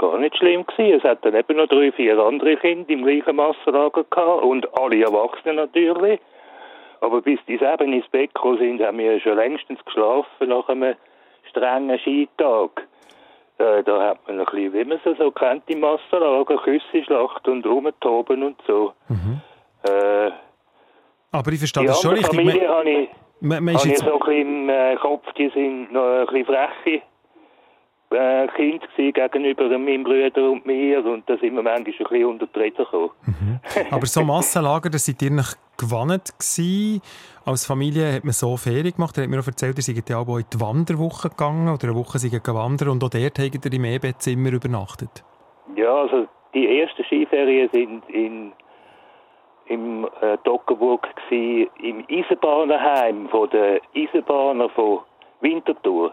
gar 0.00 0.18
nicht 0.18 0.36
schlimm. 0.36 0.66
Gewesen. 0.66 0.98
Es 0.98 1.04
hat 1.04 1.24
dann 1.24 1.34
eben 1.34 1.56
noch 1.56 1.68
drei, 1.68 1.92
vier 1.92 2.18
andere 2.18 2.56
Kinder 2.56 2.88
im 2.90 3.04
gleichen 3.04 3.36
Massenlager 3.36 4.04
gehabt 4.04 4.42
und 4.42 4.66
alle 4.78 5.02
Erwachsenen 5.02 5.56
natürlich. 5.56 6.18
Aber 7.00 7.22
bis 7.22 7.38
die 7.46 7.54
eben 7.54 7.92
ins 7.92 8.08
Bett 8.08 8.34
gekommen 8.34 8.58
sind, 8.58 8.82
haben 8.82 8.98
wir 8.98 9.20
schon 9.20 9.36
längstens 9.36 9.78
geschlafen 9.84 10.48
nach 10.48 10.68
einem 10.68 10.94
strengen 11.48 11.98
Skitag. 11.98 12.86
Äh, 13.58 13.82
da 13.84 14.08
hat 14.08 14.26
man 14.26 14.40
ein 14.40 14.44
bisschen, 14.46 14.72
wie 14.72 14.84
man 14.84 15.00
es 15.04 15.18
so 15.18 15.30
kennt, 15.30 15.68
im 15.68 15.80
Massenlager, 15.80 16.56
Küssenschlacht 16.58 17.46
und 17.46 17.66
rumtoben 17.66 18.42
und 18.42 18.56
so. 18.66 18.92
Äh, 19.84 20.30
Aber 21.30 21.52
ich 21.52 21.58
verstehe 21.58 21.82
die 21.82 21.88
das 21.88 22.00
schon 22.00 22.12
richtig. 22.12 22.34
Familie 22.34 22.68
habe 22.68 22.90
ich, 22.90 23.08
man, 23.40 23.64
man 23.64 23.74
ist 23.74 23.84
jetzt, 23.84 24.04
so 24.04 24.12
ein 24.12 24.18
bisschen 24.18 24.40
im 24.40 24.68
äh, 24.68 24.96
Kopf, 24.96 25.32
die 25.34 25.48
sind 25.50 25.92
noch 25.92 26.20
ein 26.20 26.26
bisschen 26.26 26.46
freche 26.46 27.02
äh, 28.10 28.48
Kind 28.48 28.82
gewesen 28.82 29.12
gegenüber 29.12 29.68
meinem 29.78 30.04
Bruder 30.04 30.50
und 30.50 30.66
mir 30.66 31.04
und 31.04 31.28
da 31.28 31.36
sind 31.38 31.54
wir 31.54 31.62
manchmal 31.62 31.76
ein 31.76 31.84
bisschen 31.84 32.24
unter 32.24 32.46
die 32.46 32.58
Räder 32.58 32.84
gekommen. 32.84 33.10
aber 33.90 34.06
so 34.06 34.22
Massenlager, 34.22 34.90
das 34.90 35.06
seid 35.06 35.22
ihr 35.22 35.30
nicht 35.30 35.56
gewannet 35.76 36.32
gewesen. 36.38 37.02
Als 37.44 37.66
Familie 37.66 38.12
hat 38.12 38.24
man 38.24 38.32
so 38.32 38.56
Ferien 38.56 38.92
gemacht. 38.92 39.16
Er 39.16 39.24
hat 39.24 39.30
mir 39.30 39.40
auch 39.40 39.46
erzählt, 39.46 39.78
ihr 39.78 39.82
seid 39.82 40.08
ja 40.08 40.18
auch 40.18 40.38
in 40.38 40.44
die 40.52 40.60
Wanderwoche 40.60 41.30
gegangen 41.30 41.68
oder 41.68 41.84
eine 41.88 41.96
Woche 41.96 42.18
seid 42.18 42.32
ihr 42.32 42.40
gewandert 42.40 42.88
und 42.88 43.02
auch 43.02 43.08
dort 43.08 43.38
habt 43.38 43.64
ihr 43.64 43.72
im 43.72 43.84
E-Bettzimmer 43.84 44.52
übernachtet. 44.52 45.24
Ja, 45.76 45.94
also 45.94 46.26
die 46.52 46.80
ersten 46.80 47.04
Skiferien 47.04 47.70
sind 47.72 48.08
in 48.08 48.52
im 49.70 50.04
äh, 50.20 50.36
Dockenburg 50.42 51.06
gsi, 51.14 51.70
im 51.80 52.04
Eisenbahnerheim 52.10 53.28
von 53.28 53.48
der 53.50 53.80
Eisenbahner 53.94 54.68
von 54.70 55.00
Winterthur. 55.40 56.12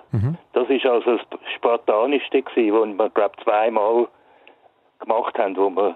Das 0.54 0.70
ist 0.70 0.86
also 0.86 1.18
das 1.18 1.40
spartanischste 1.56 2.42
gsi, 2.42 2.72
wo 2.72 2.86
wir 2.86 3.10
glaube 3.10 3.36
zweimal 3.44 4.08
gemacht 5.00 5.38
haben, 5.38 5.56
wo 5.58 5.70
wir 5.70 5.96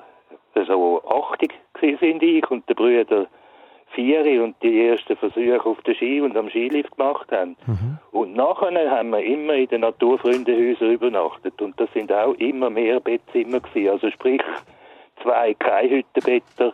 so 0.67 1.01
80 1.07 1.51
gsi 1.73 1.97
sind 1.99 2.23
ich 2.23 2.49
und 2.51 2.67
der 2.67 2.75
Brüder 2.75 3.27
vier 3.93 4.43
und 4.43 4.55
die 4.63 4.87
ersten 4.87 5.17
Versuche 5.17 5.65
auf 5.65 5.81
der 5.81 5.95
Ski 5.95 6.21
und 6.21 6.37
am 6.37 6.49
Skilift 6.49 6.95
gemacht 6.95 7.29
haben. 7.31 7.57
Und 8.11 8.35
nachher 8.35 8.89
haben 8.89 9.09
wir 9.09 9.23
immer 9.23 9.53
in 9.53 9.67
den 9.67 9.81
Naturfreundehäusern 9.81 10.91
übernachtet 10.91 11.61
und 11.61 11.79
das 11.79 11.91
sind 11.93 12.11
auch 12.11 12.33
immer 12.35 12.69
mehr 12.69 12.99
Bettzimmer 13.01 13.59
gewesen. 13.59 13.89
Also 13.89 14.09
sprich 14.11 14.41
zwei 15.21 15.53
Kreihüttenbetter 15.55 16.73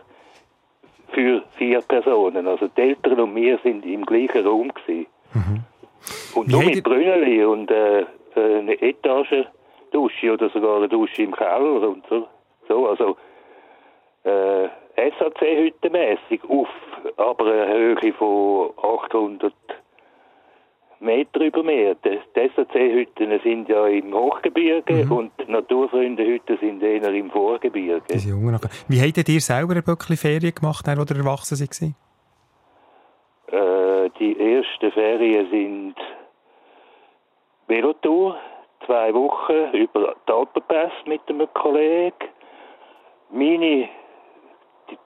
für 1.12 1.42
vier 1.56 1.80
Personen. 1.80 2.46
Also 2.46 2.68
die 2.68 2.80
Eltern 2.82 3.18
und 3.20 3.34
wir 3.34 3.58
sind 3.64 3.84
im 3.84 4.06
gleichen 4.06 4.46
Raum 4.46 4.72
gewesen. 4.72 5.06
Und 6.34 6.48
nur 6.48 6.62
mit 6.62 6.82
Brünneli 6.82 7.44
und 7.44 7.70
äh, 7.70 8.00
äh, 8.00 8.06
eine 8.34 8.80
Etagendusche 8.80 10.32
oder 10.32 10.50
sogar 10.50 10.76
eine 10.78 10.88
Dusche 10.88 11.22
im 11.22 11.34
Keller 11.34 11.88
und 11.88 12.04
so. 12.08 12.28
so 12.68 12.88
also 12.88 13.16
äh, 14.24 14.68
SAC-Hütte 15.18 15.90
mässig 15.90 16.42
auf 16.48 16.68
aber 17.16 17.44
eine 17.46 17.72
Höhe 17.72 18.12
von 18.14 18.70
800 18.76 19.52
Meter 21.00 21.40
über 21.40 21.62
Meer. 21.62 21.94
Die, 22.04 22.18
SAC-Hütten 22.34 23.40
sind 23.42 23.68
ja 23.68 23.86
im 23.86 24.12
Hochgebirge 24.12 25.06
und 25.10 25.30
die 25.40 25.50
Naturfreunde-Hütten 25.50 26.58
sind 26.58 26.82
eher 26.82 27.12
im 27.12 27.30
Vorgebirge. 27.30 28.02
Diese. 28.12 28.34
Wie 28.88 29.00
habt 29.00 29.28
ihr 29.28 29.40
selber 29.40 29.76
ein 29.76 29.82
bisschen 29.82 30.16
Ferien 30.16 30.54
gemacht, 30.54 30.88
als 30.88 31.10
ihr 31.10 31.16
erwachsen 31.16 31.56
seid? 31.56 31.94
Äh, 33.50 34.10
die 34.18 34.38
ersten 34.38 34.92
Ferien 34.92 35.48
sind 35.50 35.94
Velotour, 37.66 38.36
zwei 38.84 39.14
Wochen 39.14 39.70
über 39.72 40.16
die 40.28 40.32
Alpenpass 40.32 40.92
mit 41.06 41.22
einem 41.28 41.48
Kollegen. 41.54 42.28
Meine, 43.30 43.88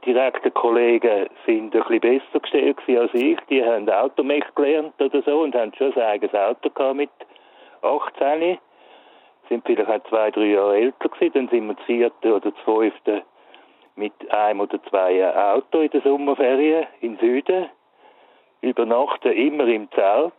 direkten 0.04 0.52
Kollegen 0.54 1.28
sind 1.46 1.74
ein 1.74 1.82
bisschen 1.82 2.00
besser 2.00 2.40
gestellt 2.40 2.78
als 2.88 3.14
ich. 3.14 3.38
Die 3.48 3.64
haben 3.64 3.88
Automech 3.88 4.44
gelernt 4.56 5.00
oder 5.00 5.22
so 5.22 5.42
und 5.42 5.54
haben 5.54 5.72
schon 5.74 5.92
ein 5.94 6.02
eigenes 6.02 6.34
Auto 6.34 6.68
gehabt 6.70 6.96
mit 6.96 7.10
18. 7.82 8.58
Sind 9.48 9.64
vielleicht 9.64 9.88
auch 9.88 10.08
zwei, 10.08 10.30
drei 10.32 10.46
Jahre 10.46 10.76
älter 10.78 11.08
gewesen. 11.08 11.32
Dann 11.34 11.48
sind 11.48 11.66
wir 11.68 11.74
das 11.74 11.84
vierte 11.84 12.34
oder 12.34 12.50
das 12.50 13.22
mit 13.94 14.12
einem 14.32 14.60
oder 14.60 14.82
zwei 14.84 15.32
Auto 15.54 15.80
in 15.80 15.90
der 15.90 16.00
Sommerferien 16.02 16.86
in 17.00 17.18
Süden. 17.18 17.68
Übernachten 18.62 19.32
immer 19.32 19.66
im 19.66 19.90
Zelt. 19.90 20.32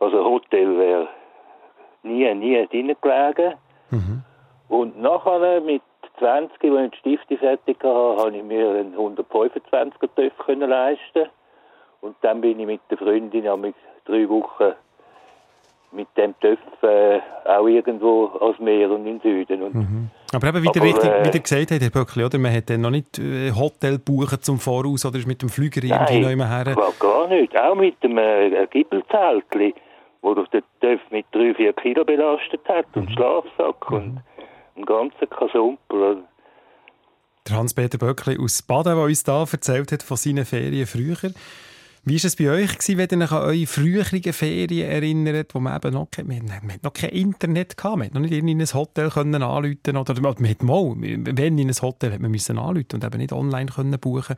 Also 0.00 0.24
Hotel 0.24 0.76
wäre 0.78 1.08
nie, 2.02 2.34
nie 2.34 2.66
drinnen 2.66 2.96
gelegen. 3.00 3.54
Mhm. 3.90 4.22
Und 4.68 5.00
nachher 5.00 5.60
mit 5.60 5.82
20, 6.18 6.72
als 6.72 6.92
ich 6.94 7.02
die 7.02 7.18
Stifte 7.18 7.38
fertig 7.38 7.76
hatte, 7.78 8.16
habe 8.18 8.36
ich 8.36 8.42
mir 8.42 8.70
einen 8.70 8.96
125er 8.96 10.08
TÜV 10.16 10.32
leisten 10.48 11.28
Und 12.00 12.16
dann 12.22 12.40
bin 12.40 12.58
ich 12.58 12.66
mit 12.66 12.80
der 12.90 12.98
Freundin 12.98 13.46
am 13.46 13.72
drei 14.04 14.28
Wochen 14.28 14.74
mit 15.92 16.08
dem 16.16 16.38
TÜV 16.40 16.58
äh, 16.82 17.20
auch 17.44 17.66
irgendwo 17.66 18.26
ans 18.40 18.58
Meer 18.58 18.90
und 18.90 19.06
in 19.06 19.20
den 19.20 19.20
Süden. 19.20 19.62
Und 19.62 19.74
mhm. 19.74 20.10
Aber 20.32 20.48
eben, 20.48 20.62
wie 20.62 20.68
der 20.68 20.82
richtig 20.82 21.10
äh, 21.10 21.32
wie 21.32 21.40
gesagt 21.40 21.70
hat, 21.70 21.80
Herr 21.80 21.90
Böckli, 21.90 22.24
oder? 22.24 22.38
Man 22.38 22.52
hat 22.52 22.68
dann 22.68 22.80
noch 22.80 22.90
nicht 22.90 23.18
äh, 23.18 23.52
Hotel 23.52 23.98
buchen 23.98 24.42
zum 24.42 24.58
Voraus 24.58 25.04
oder 25.04 25.18
ist 25.18 25.26
mit 25.26 25.40
dem 25.42 25.48
Flüger 25.48 25.82
irgendwie 25.84 26.20
noch 26.20 26.30
immer 26.30 26.48
her? 26.48 26.74
gar 26.98 27.28
nicht. 27.28 27.56
Auch 27.56 27.74
mit 27.74 28.02
dem 28.02 28.18
äh, 28.18 28.66
Gibbelzeltli, 28.70 29.74
wo 30.22 30.34
durch 30.34 30.48
den 30.48 30.62
TÜV 30.80 31.00
mit 31.10 31.26
3-4 31.32 31.72
Kilo 31.74 32.04
belastet 32.04 32.60
hat 32.68 32.86
mhm. 32.94 33.02
und 33.02 33.12
Schlafsack 33.12 33.90
mhm. 33.90 33.96
und 33.96 34.20
ein 34.76 34.84
ganzer 34.84 35.26
Kasumpel. 35.26 36.24
Der 37.48 37.56
Hans-Peter 37.56 37.98
Böckli 37.98 38.36
aus 38.38 38.62
Baden, 38.62 38.96
der 38.96 39.04
uns 39.04 39.22
da 39.22 39.40
erzählt 39.40 39.92
hat 39.92 40.02
von 40.02 40.16
seinen 40.16 40.44
Ferien 40.44 40.86
früher. 40.86 41.30
Wie 42.08 42.22
war 42.22 42.24
es 42.24 42.36
bei 42.36 42.48
euch, 42.50 42.78
gewesen, 42.78 42.98
wenn 42.98 43.20
ihr 43.20 43.24
euch 43.24 43.32
an 43.32 43.42
eure 43.42 43.66
früheren 43.66 44.32
Ferien 44.32 44.88
erinnert, 44.88 45.52
wo 45.56 45.58
man 45.58 45.74
eben 45.74 45.92
noch, 45.92 46.08
kein, 46.08 46.28
man, 46.28 46.46
man 46.46 46.78
noch 46.80 46.92
kein 46.92 47.10
Internet 47.10 47.74
hatte, 47.82 47.96
man 47.96 48.06
hat 48.06 48.14
noch 48.14 48.20
nicht 48.20 48.32
in 48.32 48.48
ein 48.48 48.64
Hotel 48.64 49.10
können 49.10 49.42
anrufen 49.42 49.96
oder 49.96 50.20
man 50.20 50.48
hat 50.48 50.62
mal, 50.62 50.94
wenn 50.96 51.58
in 51.58 51.68
ein 51.68 51.82
Hotel 51.82 52.12
hat 52.12 52.20
man 52.20 52.30
müssen 52.30 52.60
anrufen 52.60 52.86
und 52.94 53.02
eben 53.02 53.18
nicht 53.18 53.32
online 53.32 53.72
können 53.72 53.98
buchen. 53.98 54.36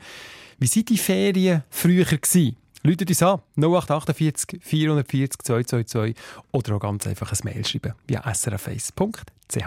Wie 0.59 0.67
waren 0.67 0.85
die 0.87 0.97
Ferien 0.97 1.63
früher 1.69 2.07
gewesen? 2.07 2.57
Leute 2.85 3.05
uns 3.07 3.23
an, 3.23 3.41
0848 3.57 4.61
440 4.63 5.43
222 5.43 6.17
oder 6.53 6.75
auch 6.75 6.81
ganz 6.81 7.07
einfach 7.07 7.31
ein 7.31 7.39
Mail 7.45 7.67
schreiben 7.67 7.93
via 8.07 8.23
srf1.ch. 8.23 9.59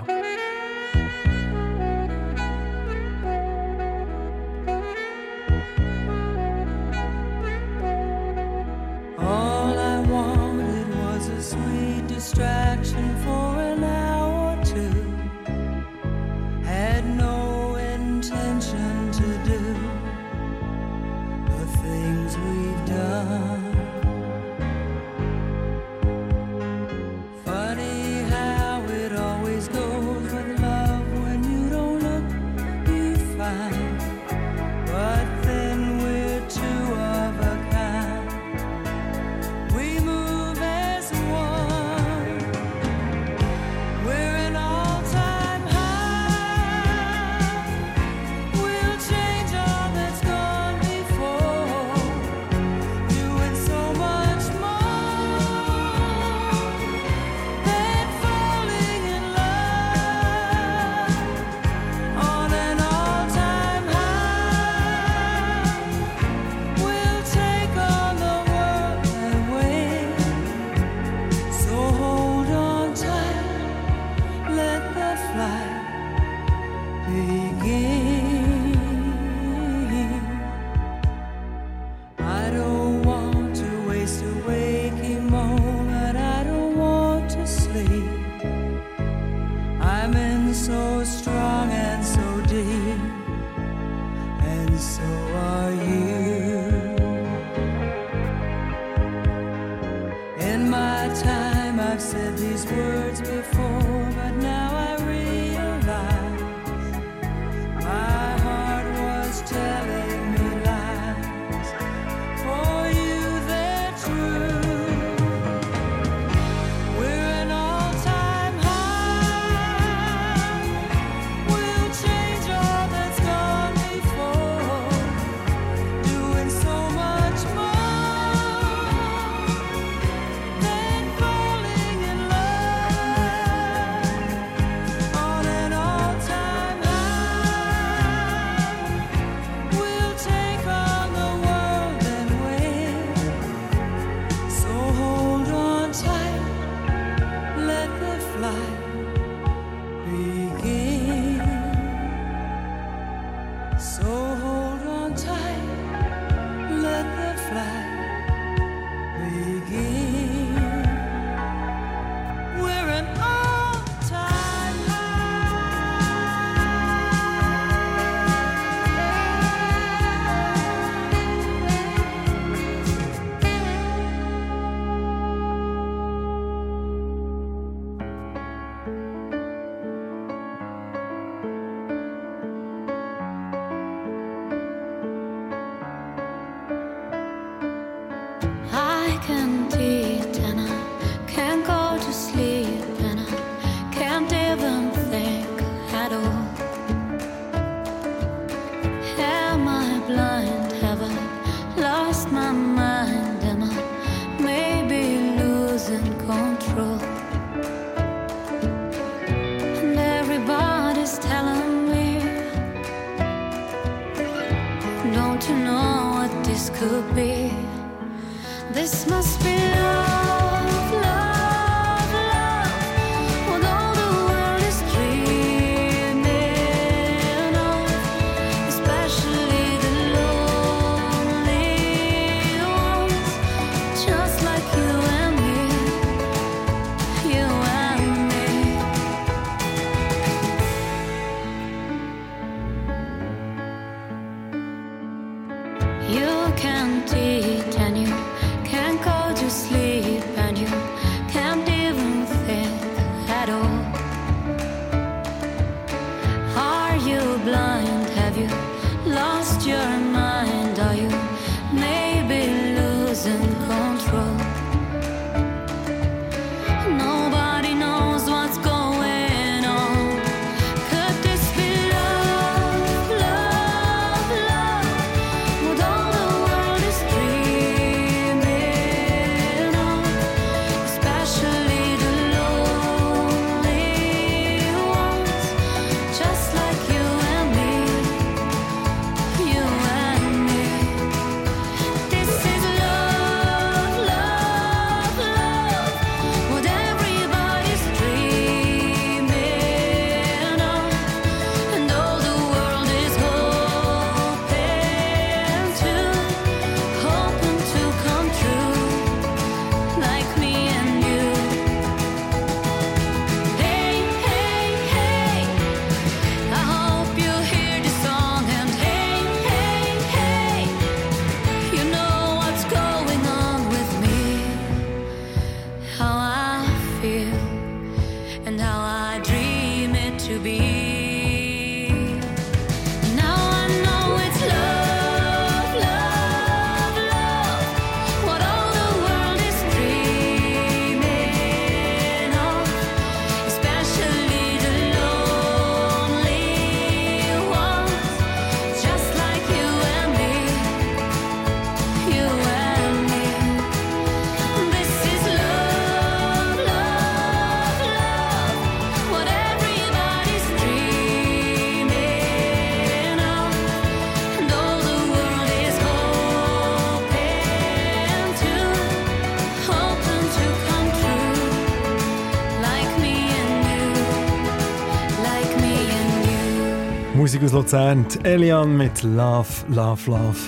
Prozent. 377.62 378.26
Elian 378.26 378.76
mit 378.76 379.04
Love, 379.04 379.48
Love, 379.68 380.10
Love. 380.10 380.40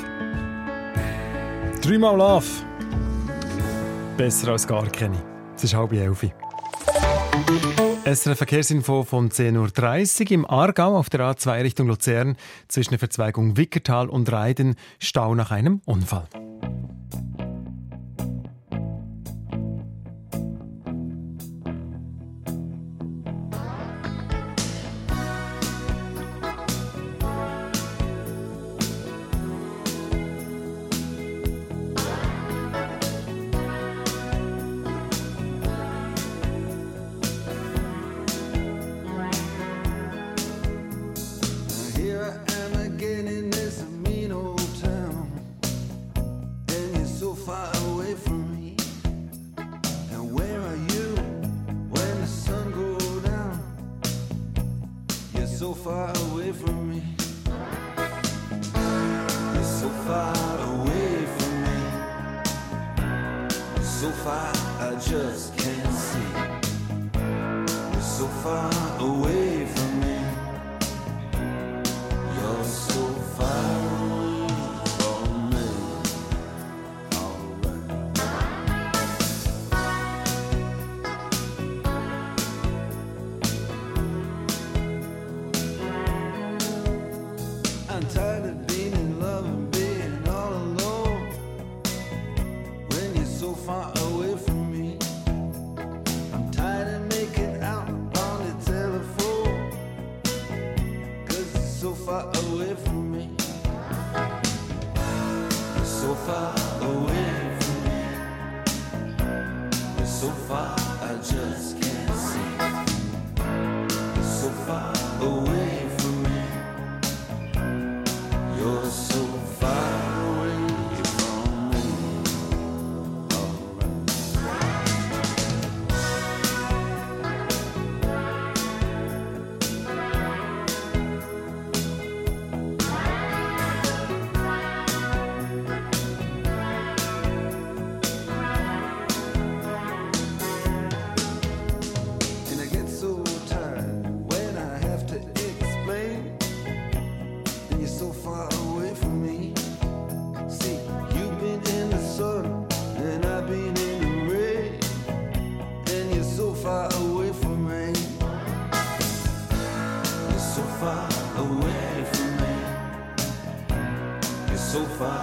Dreimal 1.79 2.17
Love. 2.17 2.47
Besser 4.17 4.53
als 4.53 4.65
gar 4.65 4.87
keine. 4.87 5.21
Es 5.55 5.63
ist 5.63 5.75
halb 5.75 5.93
elf. 5.93 6.25
SRF 8.03 8.35
Verkehrsinfo 8.39 9.03
von 9.03 9.29
10.30 9.29 10.21
Uhr 10.21 10.31
im 10.31 10.45
Aargau 10.49 10.97
auf 10.97 11.11
der 11.11 11.19
A2 11.19 11.61
Richtung 11.61 11.87
Luzern 11.87 12.35
zwischen 12.67 12.89
der 12.89 12.99
Verzweigung 12.99 13.57
Wickertal 13.57 14.09
und 14.09 14.31
Reiden 14.31 14.73
Stau 14.97 15.35
nach 15.35 15.51
einem 15.51 15.81
Unfall. 15.85 16.27
so 64.03 64.11
far 64.11 64.51
I 64.81 64.95
just 64.95 65.57
can't 65.57 65.93
see. 65.93 66.19
We're 67.13 68.01
so 68.01 68.27
far 68.43 68.69
away. 68.99 69.52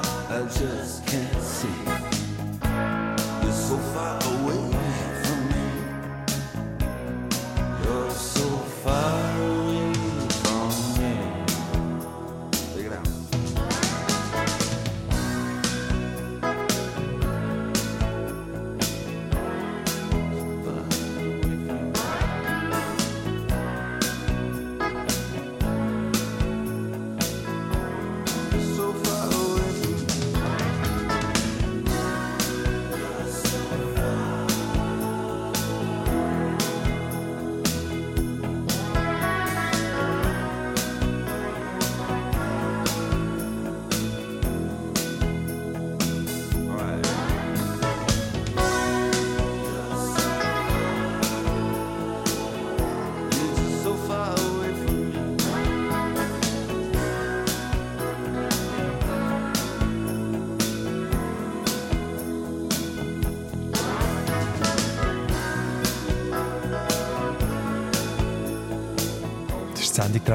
I 0.02 0.42
just 0.48 1.06
can't 1.06 1.42
see. 1.42 2.19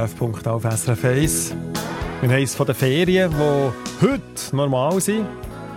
Ist 0.05 0.13
die 0.13 0.17
Sendung 0.19 0.33
Treffpunkt 0.35 0.47
auf 0.47 0.63
SRF 0.63 1.05
1. 1.05 1.55
Wir 2.21 2.29
haben 2.29 2.43
es 2.43 2.53
von 2.53 2.65
den 2.67 2.75
Ferien, 2.75 3.31
die 3.31 4.05
heute 4.05 4.55
normal 4.55 5.01
sind. 5.01 5.25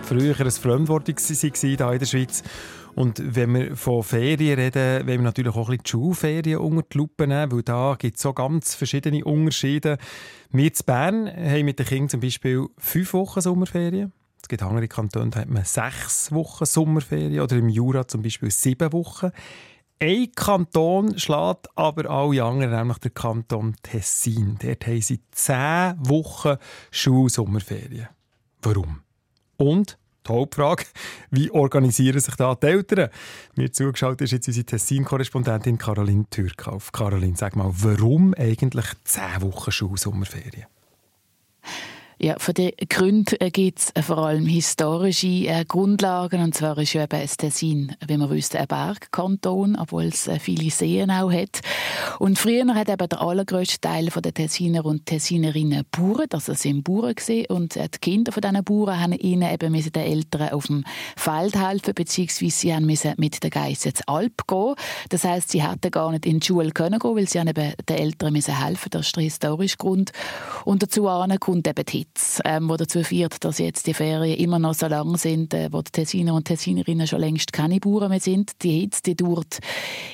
Früher 0.03 0.39
ein 0.39 0.51
Fremdwort 0.51 1.07
hier 1.07 1.79
in 1.93 1.99
der 1.99 2.05
Schweiz. 2.05 2.43
Und 2.95 3.21
wenn 3.35 3.53
wir 3.53 3.75
von 3.75 4.03
Ferien 4.03 4.59
reden, 4.59 5.07
wollen 5.07 5.19
wir 5.19 5.21
natürlich 5.21 5.55
auch 5.55 5.69
ein 5.69 5.77
bisschen 5.77 5.83
die 5.83 5.89
Schulferien 5.89 6.59
unter 6.59 6.83
die 6.91 6.97
Lupe 6.97 7.27
nehmen, 7.27 7.51
weil 7.51 7.63
da 7.63 7.95
gibt 7.97 8.17
es 8.17 8.21
so 8.21 8.33
ganz 8.33 8.75
verschiedene 8.75 9.23
Unterschiede. 9.23 9.97
Wir 10.51 10.65
in 10.65 10.73
Bern 10.85 11.27
haben 11.27 11.65
mit 11.65 11.79
den 11.79 11.85
Kindern 11.85 12.09
zum 12.09 12.19
Beispiel 12.19 12.67
fünf 12.77 13.13
Wochen 13.13 13.41
Sommerferien. 13.41 14.11
Es 14.41 14.47
gibt 14.47 14.63
andere 14.63 14.87
Kantone, 14.87 15.31
da 15.31 15.39
hat 15.39 15.49
man 15.49 15.65
sechs 15.65 16.31
Wochen 16.31 16.65
Sommerferien 16.65 17.41
oder 17.41 17.55
im 17.55 17.69
Jura 17.69 18.07
zum 18.07 18.21
Beispiel 18.21 18.51
sieben 18.51 18.93
Wochen. 18.93 19.31
Ein 20.01 20.31
Kanton 20.33 21.19
schlägt 21.19 21.67
aber 21.75 22.09
alle 22.09 22.41
anderen, 22.41 22.71
nämlich 22.71 22.99
der 22.99 23.11
Kanton 23.11 23.75
Tessin. 23.83 24.57
Dort 24.61 24.87
haben 24.87 25.01
sie 25.01 25.19
zehn 25.31 25.95
Wochen 25.99 26.55
Schulsommerferien. 26.89 28.07
Warum? 28.61 29.01
Und 29.57 29.97
die 30.25 30.31
Hauptfrage, 30.31 30.85
wie 31.31 31.51
organisieren 31.51 32.21
sich 32.21 32.35
da 32.35 32.55
die 32.55 32.67
Eltern? 32.67 33.09
Mir 33.55 33.73
zugeschaut 33.73 34.21
ist 34.21 34.31
jetzt 34.31 34.47
unsere 34.47 34.65
Tessin-Korrespondentin 34.67 35.77
Caroline 35.77 36.25
Türkauf. 36.29 36.93
Caroline, 36.93 37.35
sag 37.35 37.57
mal, 37.57 37.69
warum 37.73 38.33
eigentlich 38.35 38.87
zehn 39.03 39.41
Wochen 39.41 39.71
Schulsommerferien? 39.71 40.67
Ja, 42.21 42.35
von 42.37 42.53
den 42.53 42.73
Gründen 42.89 43.37
gibt 43.53 43.79
es 43.79 44.05
vor 44.05 44.17
allem 44.17 44.45
historische 44.45 45.47
äh, 45.47 45.63
Grundlagen. 45.65 46.41
Und 46.41 46.53
zwar 46.53 46.77
ist 46.77 46.91
ja 46.91 47.03
eben 47.03 47.21
das 47.21 47.37
Tessin, 47.37 47.95
wie 48.05 48.17
wir 48.17 48.29
wissen, 48.29 48.57
ein 48.57 48.67
Bergkanton, 48.67 49.77
obwohl 49.77 50.07
es 50.07 50.27
äh, 50.27 50.37
viele 50.37 50.69
Seen 50.69 51.11
auch 51.11 51.31
hat. 51.31 51.61
Und 52.19 52.37
früher 52.37 52.75
hat 52.75 52.89
eben 52.89 53.07
der 53.07 53.21
allergrößte 53.21 53.79
Teil 53.79 54.07
der 54.07 54.33
Tessiner 54.33 54.85
und 54.85 55.05
Tessinerinnen 55.05 55.85
Bauern, 55.91 56.27
also 56.33 56.51
es 56.51 56.61
sind 56.61 56.83
Bauern 56.83 57.15
gewesen. 57.15 57.45
Und 57.47 57.77
äh, 57.77 57.87
die 57.87 57.99
Kinder 57.99 58.33
von 58.33 58.41
diesen 58.41 58.65
Bauern 58.65 58.99
haben 58.99 59.13
ihnen 59.13 59.53
eben 59.53 59.71
müssen 59.71 59.93
den 59.93 60.03
Eltern 60.03 60.49
auf 60.49 60.67
dem 60.67 60.83
Feld 61.15 61.55
helfen, 61.55 61.93
beziehungsweise 61.93 62.51
sie 62.51 62.75
haben 62.75 62.85
müssen 62.85 63.13
mit 63.15 63.41
den 63.41 63.49
Geissen 63.49 63.91
ins 63.91 64.05
Alp 64.09 64.45
gehen. 64.45 64.75
Das 65.07 65.23
heißt, 65.23 65.51
sie 65.51 65.65
hätten 65.65 65.89
gar 65.89 66.11
nicht 66.11 66.25
in 66.25 66.41
die 66.41 66.45
Schule 66.45 66.71
können 66.71 66.99
gehen, 66.99 67.15
weil 67.15 67.29
sie 67.29 67.39
haben 67.39 67.47
eben 67.47 67.71
den 67.87 67.97
Eltern 67.97 68.33
müssen 68.33 68.61
helfen. 68.61 68.89
Das 68.89 69.05
ist 69.05 69.15
der 69.15 69.23
historische 69.23 69.77
Grund. 69.77 70.11
Und 70.65 70.83
dazu 70.83 71.03
kommt 71.39 71.65
eben 71.65 71.85
die 71.85 72.08
Hitze, 72.09 72.41
ähm, 72.45 72.67
die 72.67 72.77
dazu 72.77 73.03
führt, 73.03 73.43
dass 73.43 73.59
jetzt 73.59 73.87
die 73.87 73.93
Ferien 73.93 74.37
immer 74.37 74.59
noch 74.59 74.73
so 74.73 74.87
lang 74.87 75.17
sind, 75.17 75.53
äh, 75.53 75.69
wo 75.71 75.81
die 75.81 75.91
Tessiner 75.91 76.33
und 76.33 76.45
Tessinerinnen 76.45 77.07
schon 77.07 77.19
längst 77.19 77.53
keine 77.53 77.79
Bauern 77.79 78.09
mehr 78.09 78.19
sind. 78.19 78.63
Die 78.63 78.81
Hitze 78.81 79.01
die 79.05 79.15
dauert 79.15 79.59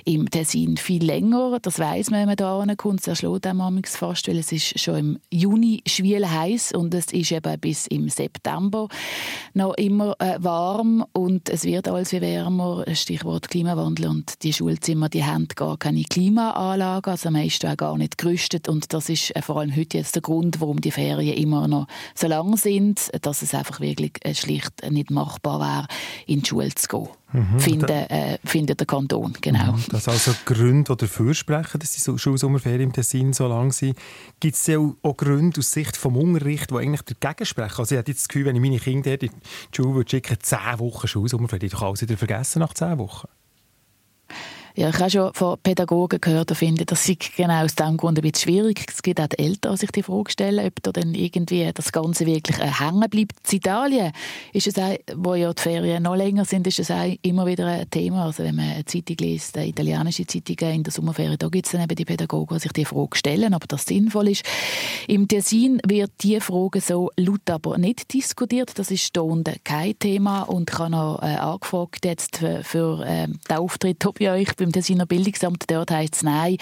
im 0.04 0.30
Tessin 0.30 0.78
viel 0.78 1.04
länger. 1.04 1.60
Das 1.62 1.80
weiß 1.80 2.12
man, 2.12 2.22
wenn 2.22 2.28
man 2.28 2.36
da 2.68 2.76
kommt. 2.76 3.06
Das 3.08 3.20
schlägt 3.20 3.48
einem 3.48 3.82
fast, 3.86 4.28
weil 4.28 4.38
es 4.38 4.52
ist 4.52 4.80
schon 4.80 4.98
im 4.98 5.20
Juni 5.32 5.82
schwül 5.88 6.30
heiß 6.30 6.74
und 6.74 6.94
es 6.94 7.08
ist 7.08 7.32
eben 7.32 7.60
bis 7.60 7.88
im 7.88 8.10
September 8.10 8.88
noch 9.54 9.74
immer 9.76 10.16
äh, 10.20 10.38
warm 10.40 11.06
und 11.14 11.50
es 11.50 11.64
wird 11.64 11.88
alles 11.88 12.12
wie 12.12 12.22
wärmer. 12.22 12.84
Stichwort 12.94 13.50
Klimawandel 13.50 14.08
und 14.08 14.44
die 14.44 14.54
Schulzimmer, 14.54 15.10
die 15.10 15.24
haben 15.24 15.48
gar 15.56 15.78
keine 15.78 16.04
Klimaanlage, 16.04 17.12
also 17.12 17.32
meist 17.32 17.66
auch 17.66 17.78
gar 17.78 17.98
nicht 17.98 18.18
gerüstet 18.18 18.68
und 18.68 18.94
das 18.94 19.10
ist 19.10 19.36
äh, 19.36 19.42
vor 19.42 19.58
allem 19.58 19.76
heute 19.76 19.98
jetzt 19.98 20.16
der 20.16 20.22
Grund, 20.22 20.60
warum 20.62 20.82
die 20.82 20.92
Ferien 20.92 21.38
immer 21.38 21.68
noch 21.68 21.85
so 22.14 22.28
lang 22.28 22.58
sind, 22.58 23.12
dass 23.22 23.42
es 23.42 23.54
einfach 23.54 23.80
wirklich 23.80 24.14
äh, 24.22 24.34
schlicht 24.34 24.90
nicht 24.90 25.12
machbar 25.12 25.60
wäre, 25.60 25.88
in 26.28 26.42
die 26.42 26.48
Schule 26.48 26.74
zu 26.74 26.88
gehen. 26.88 27.08
Mhm. 27.34 27.60
Findet, 27.60 27.90
äh, 27.90 28.38
findet 28.46 28.80
der 28.80 28.88
Kanton, 28.88 29.34
genau. 29.42 29.76
Das 29.90 30.08
also 30.08 30.34
Gründe, 30.46 30.96
die 30.96 31.06
dafür 31.06 31.34
sprechen, 31.34 31.80
dass 31.80 31.92
die 31.92 32.00
so- 32.00 32.18
Schulsommerferien 32.18 32.82
im 32.82 32.94
Tessin 32.94 33.34
so 33.34 33.48
lang 33.48 33.72
sind. 33.72 33.98
Gibt 34.40 34.56
es 34.56 34.70
auch, 34.70 34.96
auch 35.02 35.18
Gründe 35.18 35.60
aus 35.60 35.72
Sicht 35.72 35.98
vom 35.98 36.16
Unterricht, 36.16 36.72
die 36.72 36.76
eigentlich 36.76 37.02
dagegen 37.02 37.46
sprechen? 37.46 37.80
Also 37.80 37.96
ich 37.96 38.00
habe 38.00 38.10
jetzt 38.10 38.22
das 38.22 38.28
Gefühl, 38.30 38.46
wenn 38.46 38.56
ich 38.56 38.62
meine 38.62 38.80
Kinder 38.80 39.12
in 39.14 39.20
die 39.20 39.32
Schule 39.76 39.96
würde 39.96 40.10
schicken, 40.10 40.38
zehn 40.42 40.80
Wochen 40.80 41.08
Schulsommerferien, 41.08 41.70
die 41.70 41.76
doch 41.76 41.82
alles 41.82 42.02
wieder 42.02 42.16
vergessen 42.18 42.60
nach 42.60 42.74
zehn 42.74 42.98
Wochen. 43.00 43.28
Ja, 44.78 44.90
ich 44.90 45.00
habe 45.00 45.10
schon 45.10 45.34
von 45.34 45.58
Pädagogen 45.64 46.20
gehört, 46.20 46.50
die 46.50 46.56
finden, 46.56 46.86
das 46.86 47.06
sei 47.06 47.18
genau 47.38 47.64
aus 47.64 47.76
diesem 47.76 47.96
Grund 47.96 48.20
ein 48.20 48.22
bisschen 48.22 48.52
schwierig. 48.52 48.86
Es 48.94 49.02
gibt 49.02 49.22
auch 49.22 49.28
die 49.28 49.40
Eltern, 49.40 49.72
die 49.72 49.78
sich 49.78 49.92
die 49.92 50.04
Frage 50.04 50.30
stellen, 50.30 50.66
ob 50.68 50.84
da 50.84 50.92
dann 50.92 51.16
irgendwie 51.16 51.72
das 51.74 51.94
Ganze 51.94 52.26
wirklich 52.26 52.60
äh, 52.60 52.68
hängen 52.68 53.10
bleibt. 53.10 53.36
In 53.50 53.58
Italien 53.58 54.12
ist 54.52 54.68
es 54.68 54.78
auch, 54.78 54.98
wo 55.16 55.36
ja 55.36 55.54
die 55.54 55.62
Ferien 55.62 56.04
noch 56.04 56.18
länger 56.18 56.44
sind, 56.44 56.68
ist 56.68 56.80
es 56.80 56.92
auch 56.92 57.10
immer 57.22 57.46
wieder 57.46 57.68
ein 57.68 57.90
Thema. 57.90 58.26
Also 58.26 58.44
wenn 58.44 58.56
man 58.56 58.70
eine 58.70 58.84
Zeitung 58.84 59.16
liest, 59.22 59.58
eine 59.58 59.70
italienische 59.70 60.28
Zeitungen 60.28 60.76
in 60.76 60.84
der 60.84 60.92
Sommerferien, 60.92 61.38
da 61.38 61.48
gibt 61.48 61.68
es 61.68 61.72
dann 61.72 61.84
eben 61.84 61.96
die 61.96 62.04
Pädagogen, 62.04 62.58
die 62.58 62.64
sich 62.64 62.74
die 62.74 62.84
Frage 62.84 63.16
stellen, 63.16 63.54
ob 63.54 63.70
das 63.70 63.86
sinnvoll 63.86 64.28
ist. 64.28 64.44
Im 65.08 65.30
Tessin 65.30 65.80
wird 65.88 66.12
diese 66.20 66.42
Frage 66.42 66.82
so 66.82 67.12
laut 67.16 67.50
aber 67.50 67.78
nicht 67.78 68.14
diskutiert. 68.14 68.78
Das 68.78 68.92
ist 68.92 69.18
unten 69.18 69.56
kein 69.64 69.98
Thema 69.98 70.42
und 70.42 70.70
ich 70.70 70.78
habe 70.78 70.90
noch 70.90 71.22
äh, 71.22 71.38
angefragt 71.38 72.04
jetzt 72.04 72.40
für, 72.40 72.62
für 72.66 73.06
äh, 73.06 73.28
den 73.28 73.56
Auftritt 73.56 74.06
bei 74.20 74.32
euch 74.34 74.50
beim 74.66 74.72
Tessiner 74.72 75.06
Bildungsamt. 75.06 75.66
Dort 75.68 75.92
heisst 75.92 76.16
es 76.16 76.24
nein. 76.24 76.58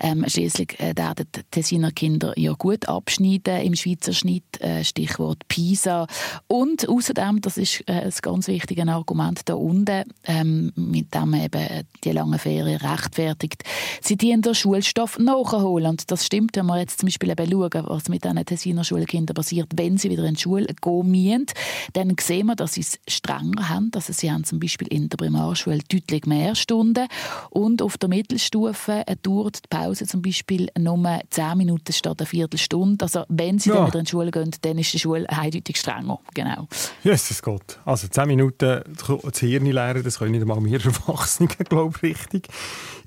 Ähm, 0.00 0.24
Schließlich 0.28 0.78
äh, 0.78 0.92
werden 0.94 1.26
die 1.34 1.40
Tessiner 1.50 1.90
Kinder 1.90 2.34
ja 2.36 2.52
gut 2.52 2.86
abschneiden 2.86 3.62
im 3.62 3.74
Schweizer 3.74 4.12
Schnitt. 4.12 4.60
Äh, 4.60 4.84
Stichwort 4.84 5.48
PISA. 5.48 6.06
Und 6.46 6.88
außerdem, 6.88 7.40
das 7.40 7.56
ist 7.56 7.82
äh, 7.88 7.92
ein 7.92 8.12
ganz 8.20 8.48
wichtiges 8.48 8.86
Argument 8.88 9.40
da 9.46 9.54
unten, 9.54 10.04
ähm, 10.24 10.72
mit 10.76 11.14
dem 11.14 11.32
eben 11.34 11.86
die 12.04 12.12
lange 12.12 12.38
Ferien 12.38 12.78
rechtfertigt. 12.78 13.64
Sie 14.02 14.16
dienen 14.16 14.42
den 14.42 14.54
Schulstoff 14.54 15.18
nachholen. 15.18 15.86
Und 15.92 16.10
das 16.10 16.26
stimmt, 16.26 16.56
wenn 16.56 16.66
wir 16.66 16.78
jetzt 16.78 17.00
zum 17.00 17.06
Beispiel 17.06 17.30
eben 17.30 17.50
schauen, 17.50 17.84
was 17.86 18.08
mit 18.08 18.24
diesen 18.24 18.44
Tessiner 18.44 18.84
Schulkindern 18.84 19.34
passiert, 19.34 19.68
wenn 19.76 19.96
sie 19.96 20.10
wieder 20.10 20.24
in 20.24 20.34
die 20.34 20.40
Schule 20.40 20.66
gehen 20.66 21.10
müssen, 21.10 21.46
dann 21.94 22.14
sehen 22.20 22.46
wir, 22.48 22.56
dass 22.56 22.74
sie 22.74 22.82
es 22.82 22.98
strenger 23.08 23.70
haben. 23.70 23.90
Also 23.94 24.12
sie 24.12 24.30
haben 24.30 24.44
zum 24.44 24.60
Beispiel 24.60 24.88
in 24.88 25.08
der 25.08 25.16
Primarschule 25.16 25.78
deutlich 25.88 26.26
mehr 26.26 26.54
Stunden 26.54 27.06
Und 27.50 27.82
auf 27.82 27.96
der 27.98 28.08
Mittelstufe 28.08 29.04
dauert 29.22 29.56
die 29.64 29.68
Pause 29.68 30.06
zum 30.06 30.22
Beispiel 30.22 30.68
nur 30.78 31.20
10 31.30 31.56
Minuten 31.58 31.92
statt 31.92 32.20
eine 32.20 32.26
Viertelstunde. 32.26 33.04
Also 33.04 33.24
wenn 33.28 33.58
sie 33.58 33.70
Ja. 33.70 33.76
dann 33.76 33.86
wieder 33.88 33.98
in 34.00 34.04
die 34.04 34.10
Schule 34.10 34.30
gehen, 34.30 34.50
dann 34.62 34.78
ist 34.78 34.92
die 34.92 34.98
Schule 34.98 35.28
eindeutig 35.30 35.76
strenger. 35.78 36.18
Genau. 36.34 36.68
Jesus 37.02 37.42
Gott. 37.42 37.78
Also 37.84 38.08
10 38.08 38.26
Minuten 38.28 38.82
das 38.96 39.38
Hirn 39.40 39.66
leeren, 39.66 40.02
das 40.02 40.18
können 40.18 40.32
nicht 40.32 40.42
einmal 40.42 40.64
wir 40.64 40.84
Erwachsenen, 40.84 41.48
glaube 41.68 41.94
ich, 42.02 42.02
richtig. 42.16 42.48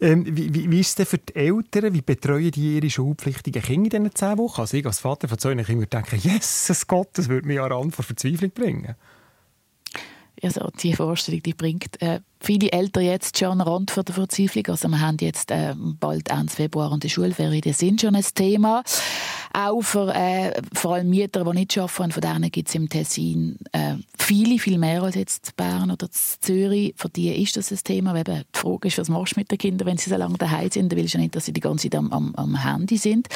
Ähm, 0.02 0.26
wie, 0.26 0.54
wie, 0.54 0.72
wie 0.72 0.80
ist 0.80 0.90
es 0.90 0.96
denn 0.96 1.06
für 1.06 1.18
die 1.18 1.36
Eltern? 1.36 1.94
Wie 1.94 2.02
betreuen 2.02 2.52
die 2.52 2.76
ihre 2.78 2.90
schulpflichtigen 2.90 3.62
Kinder 3.62 3.98
in 3.98 4.04
diesen 4.06 4.16
10 4.16 4.38
Wochen? 4.38 4.62
Also 4.62 4.78
ich 4.78 4.86
als 4.86 5.00
Vater 5.00 5.28
von 5.28 5.38
zwei 5.38 5.56
Kindern 5.56 5.78
würde 5.80 5.88
denken, 5.88 6.18
Jesus 6.18 6.88
Gott, 6.88 7.10
das 7.14 7.28
würde 7.30 7.48
mich 7.48 7.60
an 7.60 7.72
Rand 7.72 7.96
vor 7.96 8.06
Verzweiflung 8.06 8.52
bringen. 8.52 8.96
Also 10.42 10.70
die 10.82 10.94
Vorstellung, 10.94 11.44
die 11.44 11.54
bringt 11.54 12.02
äh, 12.02 12.22
viele 12.40 12.72
Eltern 12.72 13.04
jetzt 13.04 13.38
schon 13.38 13.60
den 13.60 13.68
Rand 13.68 13.96
der 13.96 14.16
Verzweiflung. 14.16 14.68
Also 14.68 14.88
wir 14.88 15.02
haben 15.02 15.18
jetzt 15.20 15.52
äh, 15.52 15.74
bald 15.78 16.30
Ende 16.30 16.52
Februar 16.52 16.92
und 16.92 17.04
die 17.04 17.10
Schulferien, 17.10 17.62
die 17.62 17.74
sind 17.74 18.02
schon 18.02 18.16
ein 18.16 18.26
Thema. 18.34 18.84
Auch 19.54 19.82
für 19.82 20.14
äh, 20.14 20.62
vor 20.74 20.96
allem 20.96 21.10
Mieter, 21.10 21.44
die 21.44 21.60
nicht 21.60 21.78
arbeiten, 21.78 22.12
von 22.12 22.22
denen 22.22 22.52
gibt 22.52 22.70
es 22.70 22.76
im 22.76 22.88
Tessin 22.88 23.58
äh, 23.72 23.96
viele, 24.18 24.60
viel 24.60 24.78
mehr 24.78 25.02
als 25.02 25.16
jetzt 25.16 25.50
in 25.50 25.54
Bern 25.58 25.92
oder 25.92 26.06
in 26.06 26.12
Zürich. 26.14 26.94
Für 26.96 27.10
die 27.10 27.42
ist 27.42 27.58
das 27.58 27.72
ein 27.72 27.80
Thema. 27.84 28.14
Weil 28.14 28.22
eben 28.22 28.44
die 28.56 28.60
Frage 28.60 28.88
ist, 28.88 28.98
was 29.00 29.10
machst 29.10 29.36
du 29.36 29.40
mit 29.40 29.50
den 29.50 29.58
Kindern, 29.58 29.88
wenn 29.88 29.98
sie 29.98 30.10
so 30.10 30.16
lange 30.16 30.38
daheim 30.38 30.70
sind? 30.70 30.92
Dann 30.92 31.00
willst 31.00 31.16
du 31.16 31.18
ja 31.18 31.24
nicht, 31.24 31.36
dass 31.36 31.46
sie 31.46 31.54
die 31.54 31.62
ganze 31.62 31.90
Zeit 31.90 31.98
am, 31.98 32.12
am, 32.12 32.36
am 32.36 32.64
Handy 32.64 32.98
sind. 32.98 33.28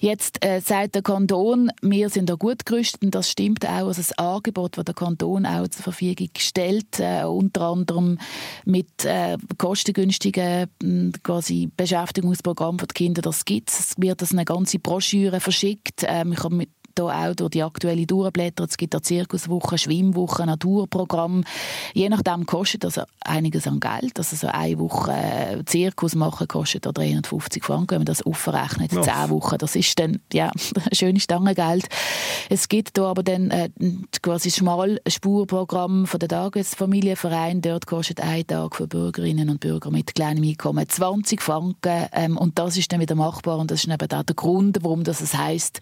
Jetzt 0.00 0.42
äh, 0.44 0.60
sagt 0.60 0.94
der 0.94 1.02
Kanton, 1.02 1.70
wir 1.82 2.08
sind 2.08 2.30
da 2.30 2.34
gut 2.34 2.64
gerüstet 2.64 3.02
und 3.02 3.14
das 3.14 3.30
stimmt 3.30 3.66
auch. 3.66 3.88
Also 3.88 4.00
das 4.00 4.12
Angebot, 4.18 4.78
das 4.78 4.84
der 4.86 4.94
Kanton 4.94 5.44
auch 5.44 5.68
zur 5.68 5.82
Verfügung 5.82 6.30
stellt, 6.38 6.98
äh, 7.00 7.24
unter 7.24 7.62
anderem 7.62 8.18
mit 8.64 9.04
äh, 9.04 9.36
kostengünstigen 9.58 10.66
mh, 10.82 11.12
quasi 11.22 11.70
Beschäftigungsprogrammen 11.76 12.78
für 12.78 12.86
die 12.86 12.94
Kinder, 12.94 13.22
das 13.22 13.44
gibt 13.44 13.70
es. 13.70 13.94
Wird 13.96 14.22
eine 14.32 14.44
ganze 14.44 14.78
Broschüre 14.78 15.40
verschickt. 15.40 16.04
Ähm, 16.06 16.32
ich 16.32 16.42
habe 16.42 16.54
mit 16.54 16.70
hier 16.96 17.30
auch 17.30 17.34
durch 17.34 17.50
die 17.50 17.62
aktuelle 17.62 18.06
Tourenblätter. 18.06 18.64
Es 18.64 18.76
gibt 18.76 18.94
da 18.94 19.02
Zirkuswochen, 19.02 19.78
Schwimmwochen, 19.78 20.46
Naturprogramm. 20.46 21.44
Je 21.94 22.08
nachdem 22.08 22.46
kostet 22.46 22.84
das 22.84 23.00
einiges 23.20 23.66
an 23.66 23.80
Geld. 23.80 24.18
Also 24.18 24.36
so 24.36 24.48
eine 24.48 24.78
Woche 24.78 25.12
äh, 25.12 25.64
Zirkus 25.64 26.14
machen 26.14 26.48
kostet 26.48 26.86
da 26.86 26.92
350 26.92 27.64
Franken. 27.64 27.90
Wenn 27.90 27.98
man 27.98 28.06
das 28.06 28.22
aufrechnet, 28.22 28.90
zehn 28.90 29.30
Wochen, 29.30 29.58
das 29.58 29.76
ist 29.76 29.98
dann 29.98 30.20
ja 30.32 30.50
ein 30.50 30.92
schönes 30.94 31.24
Stangengeld. 31.24 31.86
Es 32.48 32.68
gibt 32.68 32.98
da 32.98 33.10
aber 33.10 33.22
dann 33.22 33.50
äh, 33.50 33.70
quasi 34.22 34.50
Schmalspurprogramm 34.50 36.06
von 36.06 36.20
der 36.20 36.28
Tagesfamilienverein. 36.28 37.62
Dort 37.62 37.86
kostet 37.86 38.20
ein 38.20 38.46
Tag 38.46 38.76
für 38.76 38.86
Bürgerinnen 38.86 39.50
und 39.50 39.60
Bürger 39.60 39.90
mit 39.90 40.14
kleinem 40.14 40.44
Einkommen 40.44 40.88
20 40.88 41.42
Franken. 41.42 42.06
Ähm, 42.12 42.36
und 42.36 42.58
das 42.58 42.76
ist 42.76 42.92
dann 42.92 43.00
wieder 43.00 43.14
machbar. 43.14 43.58
Und 43.58 43.70
das 43.70 43.84
ist 43.84 43.92
eben 43.92 44.12
auch 44.12 44.22
der 44.22 44.34
Grund, 44.34 44.78
warum 44.82 45.04
das 45.04 45.20
es 45.20 45.36
heisst, 45.36 45.80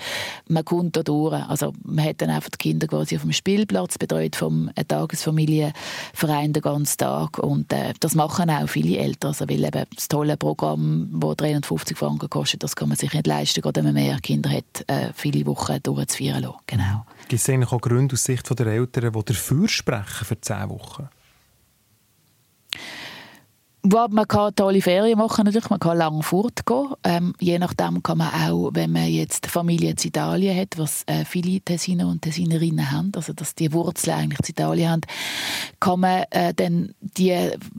man 0.48 0.64
kommt 0.64 0.96
da 0.96 1.02
durch. 1.08 1.34
Also 1.48 1.72
man 1.82 2.04
hat 2.04 2.20
dann 2.20 2.30
einfach 2.30 2.50
die 2.50 2.58
Kinder 2.58 2.86
quasi 2.86 3.16
auf 3.16 3.22
dem 3.22 3.32
Spielplatz 3.32 3.98
betreut 3.98 4.36
vom 4.36 4.70
Tagesfamilienverein 4.88 6.52
den 6.52 6.62
ganzen 6.62 6.98
Tag. 6.98 7.38
Und 7.38 7.72
äh, 7.72 7.94
das 8.00 8.14
machen 8.14 8.50
auch 8.50 8.68
viele 8.68 8.98
Eltern. 8.98 9.28
Also 9.28 9.48
weil 9.48 9.64
eben 9.64 9.84
das 9.94 10.08
tolle 10.08 10.36
Programm, 10.36 11.08
das 11.20 11.36
350 11.36 11.96
Franken 11.96 12.30
kostet, 12.30 12.62
das 12.62 12.76
kann 12.76 12.88
man 12.88 12.98
sich 12.98 13.12
nicht 13.12 13.26
leisten, 13.26 13.60
gerade 13.60 13.82
wenn 13.82 13.92
man 13.92 14.02
mehr 14.02 14.18
Kinder 14.20 14.50
hat, 14.50 14.84
äh, 14.86 15.12
viele 15.14 15.46
Wochen 15.46 15.82
durchzuführen 15.82 16.42
lassen. 16.42 16.58
Genau. 16.66 17.06
Gibt 17.28 17.40
es 17.40 17.48
eigentlich 17.48 17.72
auch 17.72 17.80
Gründe 17.80 18.14
aus 18.14 18.24
Sicht 18.24 18.58
der 18.58 18.66
Eltern, 18.66 19.12
die 19.12 19.24
dafür 19.24 19.68
sprechen 19.68 20.24
für 20.24 20.40
10 20.40 20.68
Wochen? 20.68 21.08
Ja, 23.90 24.06
man 24.10 24.28
kann 24.28 24.54
tolle 24.54 24.82
Ferien 24.82 25.16
machen, 25.18 25.46
natürlich. 25.46 25.70
man 25.70 25.80
kann 25.80 25.96
lang 25.96 26.22
fortgehen. 26.22 26.92
Ähm, 27.04 27.34
je 27.40 27.58
nachdem 27.58 28.02
kann 28.02 28.18
man 28.18 28.34
auch, 28.34 28.70
wenn 28.74 28.92
man 28.92 29.08
jetzt 29.08 29.46
Familie 29.46 29.90
in 29.92 29.96
Italien 29.98 30.58
hat, 30.58 30.76
was 30.76 31.04
äh, 31.06 31.24
viele 31.24 31.60
Tessiner 31.60 32.06
und 32.06 32.20
Tessinerinnen 32.20 32.90
haben, 32.90 33.12
also 33.16 33.32
dass 33.32 33.54
die 33.54 33.72
Wurzeln 33.72 34.18
eigentlich 34.18 34.40
in 34.40 34.50
Italien 34.50 34.90
haben, 34.90 35.00
kann 35.80 36.00
man 36.00 36.24
äh, 36.30 36.52
dann 36.52 36.94
die 37.00 37.32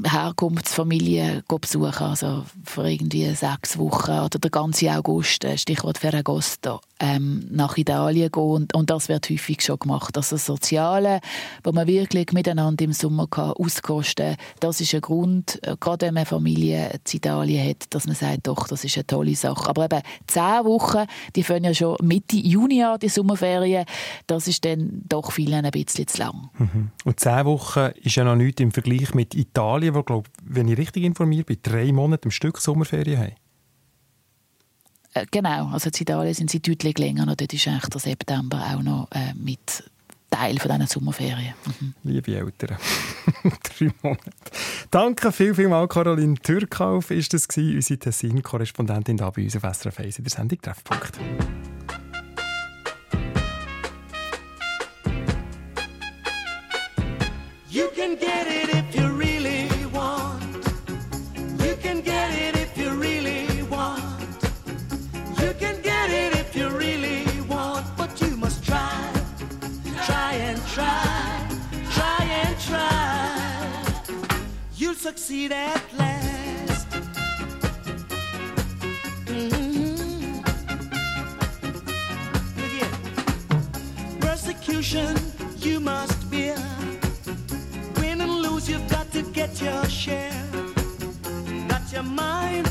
Herkunftsfamilie 0.04 1.44
besuchen, 1.48 2.08
also 2.08 2.44
für 2.64 2.90
irgendwie 2.90 3.30
sechs 3.36 3.78
Wochen 3.78 4.20
oder 4.20 4.40
der 4.40 4.50
ganze 4.50 4.92
August, 4.92 5.44
äh, 5.44 5.60
Stichwort 5.60 6.00
Ferragosto, 6.00 6.80
ähm, 7.00 7.46
nach 7.52 7.78
Italien 7.78 8.32
gehen 8.32 8.44
und, 8.44 8.74
und 8.74 8.90
das 8.90 9.10
wird 9.10 9.30
häufig 9.30 9.62
schon 9.62 9.80
gemacht. 9.80 10.18
Also 10.18 10.36
das 10.36 10.46
Soziale, 10.46 11.20
wo 11.64 11.72
man 11.72 11.88
wirklich 11.88 12.32
miteinander 12.34 12.84
im 12.84 12.94
Sommer 12.94 13.28
kann 13.28 13.52
auskosten 13.52 14.36
kann, 14.36 14.46
das 14.60 14.82
ist 14.82 14.94
ein 14.96 15.02
Grund, 15.02 15.60
äh, 15.64 15.76
gerade 15.80 15.99
wenn 16.02 16.14
man 16.14 16.26
Familie 16.26 16.92
in 16.92 17.00
Italien 17.12 17.70
hat, 17.70 17.94
dass 17.94 18.06
man 18.06 18.16
sagt, 18.16 18.48
doch, 18.48 18.68
das 18.68 18.84
ist 18.84 18.98
eine 18.98 19.08
tolle 19.08 19.36
Sache. 19.36 19.70
Aber 19.70 19.86
eben 19.86 20.02
zehn 20.28 20.66
Wochen, 20.66 21.06
die 21.36 21.44
fangen 21.44 21.66
ja 21.66 21.74
schon 21.74 21.98
Mitte 22.02 22.38
Juni 22.38 22.84
an, 22.84 23.00
die 23.00 23.10
Sommerferien, 23.10 23.86
das 24.28 24.48
ist 24.48 24.66
dann 24.66 25.02
doch 25.08 25.32
vielen 25.32 25.66
ein 25.66 25.72
bisschen 25.72 26.08
zu 26.08 26.20
lang. 26.20 26.50
Und 27.04 27.20
10 27.20 27.46
Wochen 27.46 27.92
ist 28.02 28.16
ja 28.16 28.24
noch 28.24 28.36
nichts 28.36 28.62
im 28.62 28.72
Vergleich 28.72 29.14
mit 29.14 29.36
Italien, 29.36 29.96
wo, 29.96 30.04
glaub, 30.04 30.28
wenn 30.44 30.68
ich 30.68 30.78
richtig 30.78 31.04
informiert 31.04 31.48
bin, 31.48 31.58
drei 31.62 31.92
Monate 31.92 32.26
am 32.26 32.32
Stück 32.32 32.60
Sommerferien 32.60 33.20
haben. 33.20 33.36
Äh, 35.14 35.26
Genau, 35.32 35.68
also 35.68 35.90
in 35.90 36.02
Italien 36.02 36.34
sind 36.34 36.50
sie 36.50 36.62
deutlich 36.62 36.98
länger 36.98 37.24
und 37.24 37.42
dort 37.42 37.54
ist 37.54 37.68
eigentlich 37.68 37.90
der 37.90 38.00
September 38.00 38.64
auch 38.74 38.82
noch 38.82 39.08
äh, 39.12 39.34
mit 39.36 39.84
Teil 40.40 40.58
von 40.58 40.72
diesen 40.72 40.88
Sommerferien. 40.88 41.54
Mhm. 41.66 41.94
Liebe 42.04 42.36
Eltern. 42.36 42.78
Drei 43.44 43.92
Monate. 44.02 44.22
Danke 44.90 45.32
viel, 45.34 45.54
viel 45.54 45.68
mal, 45.68 45.88
Caroline 45.88 46.36
Türkauf 46.36 47.12
ist 47.12 47.34
das 47.34 47.48
gewesen, 47.48 47.76
unsere 47.76 48.00
Tessin-Korrespondentin 48.00 49.18
da 49.18 49.30
bei 49.32 49.44
uns 49.44 49.58
auf 49.58 49.64
SRF 49.64 50.00
1 50.00 50.20
in 50.20 50.24
der 50.24 50.32
Sendung 50.32 50.62
«Treffpunkt». 50.62 51.20
Succeed 75.00 75.54
at 75.54 75.82
last. 75.98 76.88
Mhm. 79.26 80.44
Look 82.58 82.72
here. 82.78 82.96
Persecution 84.20 85.16
you 85.58 85.80
must 85.80 86.30
bear. 86.30 86.60
Win 88.02 88.20
and 88.20 88.42
lose, 88.44 88.68
you've 88.70 88.90
got 88.90 89.10
to 89.14 89.22
get 89.22 89.62
your 89.62 89.86
share. 89.86 90.44
Got 91.70 91.86
your 91.94 92.04
mind 92.04 92.68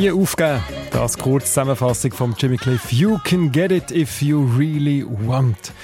Nie 0.00 0.12
aufgeben. 0.12 0.62
Das 0.92 1.18
kurz 1.18 1.48
Zusammenfassung 1.48 2.12
von 2.12 2.34
Jimmy 2.38 2.56
Cliff. 2.56 2.90
You 2.90 3.18
can 3.22 3.52
get 3.52 3.70
it 3.70 3.90
if 3.90 4.22
you 4.22 4.50
really 4.56 5.04
want. 5.06 5.74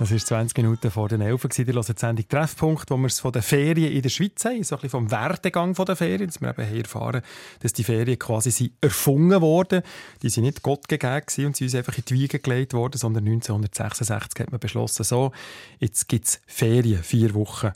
Das 0.00 0.10
ist 0.10 0.26
20 0.26 0.56
Minuten 0.56 0.90
vor 0.90 1.08
den 1.08 1.20
11 1.20 1.44
Uhr. 1.44 1.50
Die 1.50 1.66
hören 1.66 1.84
die 1.86 2.00
Sendung 2.00 2.28
Treffpunkt, 2.28 2.90
wo 2.90 2.96
wir 2.96 3.06
es 3.06 3.20
von 3.20 3.30
den 3.30 3.42
Ferien 3.42 3.92
in 3.92 4.02
der 4.02 4.08
Schweiz 4.08 4.44
haben. 4.44 4.64
So 4.64 4.74
ein 4.74 4.80
bisschen 4.80 4.90
vom 4.90 5.10
Werdegang 5.12 5.74
der 5.74 5.94
Ferien. 5.94 6.26
Dass 6.26 6.40
wir 6.40 6.50
eben 6.50 6.66
hier 6.66 6.82
erfahren, 6.82 7.22
dass 7.60 7.72
die 7.72 7.84
Ferien 7.84 8.18
quasi 8.18 8.50
sind 8.50 8.72
erfunden 8.80 9.40
wurden. 9.40 9.82
Die 10.20 10.30
sind 10.30 10.44
nicht 10.44 10.62
Gott 10.62 10.88
gegeben 10.88 11.22
und 11.46 11.56
sie 11.56 11.62
uns 11.62 11.74
einfach 11.76 11.96
in 11.96 12.04
die 12.08 12.14
Wiege 12.14 12.40
gelegt 12.40 12.72
worden, 12.74 12.98
sondern 12.98 13.24
1966 13.24 14.40
hat 14.40 14.50
man 14.50 14.58
beschlossen, 14.58 15.04
so, 15.04 15.30
jetzt 15.78 16.08
gibt 16.08 16.24
es 16.24 16.40
Ferien, 16.44 17.04
vier 17.04 17.34
Wochen 17.34 17.70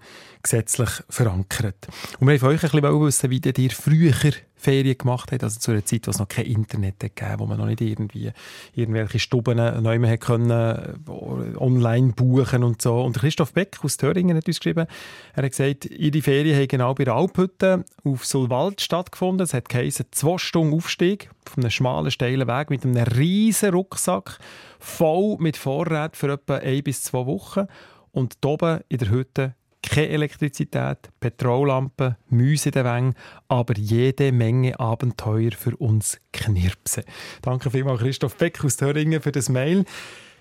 gesetzlich 0.45 0.91
verankert. 1.09 1.89
Und 2.21 2.29
wir 2.29 2.41
wollten 2.41 2.41
von 2.41 2.49
euch 2.51 2.63
ein 2.63 2.81
bisschen 2.81 3.01
wissen, 3.01 3.31
wie 3.31 3.63
ihr 3.63 3.71
früher 3.71 4.33
Ferien 4.65 4.97
gemacht 4.97 5.31
habt, 5.31 5.45
also 5.45 5.61
zu 5.61 5.73
einer 5.73 5.85
Zeit, 5.85 6.07
wo 6.07 6.11
es 6.11 6.19
noch 6.19 6.29
kein 6.29 6.47
Internet 6.47 6.99
gegeben 7.01 7.39
wo 7.39 7.47
man 7.47 7.59
noch 7.59 7.67
nicht 7.67 7.83
irgendwie 7.83 8.33
irgendwelche 8.75 9.19
Stuben 9.19 9.57
neu 9.83 9.99
mehr 9.99 10.17
können, 10.17 10.51
äh, 10.51 10.95
online 11.59 12.13
buchen 12.13 12.65
und 12.65 12.81
so. 12.81 13.03
Und 13.03 13.19
Christoph 13.19 13.53
Beck 13.53 13.79
aus 13.83 13.99
Thüringen 13.99 14.37
hat 14.37 14.47
uns 14.47 14.59
geschrieben, 14.59 14.87
er 15.35 15.43
hat 15.43 15.51
gesagt, 15.51 15.85
ihre 15.87 16.23
Ferien 16.23 16.57
haben 16.57 16.69
genau 16.69 16.95
bei 16.95 17.05
der 17.05 17.15
Alphütte 17.15 17.85
auf 18.05 18.25
Sulwald 18.25 18.81
stattgefunden. 18.81 19.45
Es 19.45 19.53
hat 19.53 19.69
geheißen, 19.69 20.07
zwei 20.13 20.39
Stunden 20.39 20.75
Aufstieg 20.75 21.31
auf 21.47 21.59
einem 21.59 21.71
schmalen, 21.71 22.11
steilen 22.11 22.49
Weg 22.49 22.71
mit 22.71 22.85
einem 22.85 23.03
riesen 23.03 23.75
Rucksack, 23.75 24.39
voll 24.79 25.37
mit 25.41 25.59
Vorräten 25.59 26.15
für 26.15 26.33
etwa 26.33 26.57
ein 26.57 26.83
bis 26.83 27.03
zwei 27.03 27.27
Wochen. 27.27 27.67
Und 28.13 28.37
oben 28.45 28.81
in 28.89 28.99
der 28.99 29.11
Hütte 29.11 29.55
keine 29.89 30.09
Elektrizität, 30.09 31.11
Petrollampen, 31.21 32.17
Mäuse 32.29 32.69
in 32.69 32.73
den 32.73 32.85
Wängen, 32.85 33.15
aber 33.49 33.75
jede 33.77 34.33
Menge 34.33 34.79
Abenteuer 34.79 35.53
für 35.53 35.77
uns 35.77 36.21
Knirpse. 36.33 37.05
Danke 37.43 37.71
vielmals 37.71 38.01
Christoph 38.01 38.37
Beck 38.37 38.65
aus 38.65 38.77
Thüringen 38.77 39.21
für 39.21 39.33
das 39.33 39.49
Mail. 39.49 39.85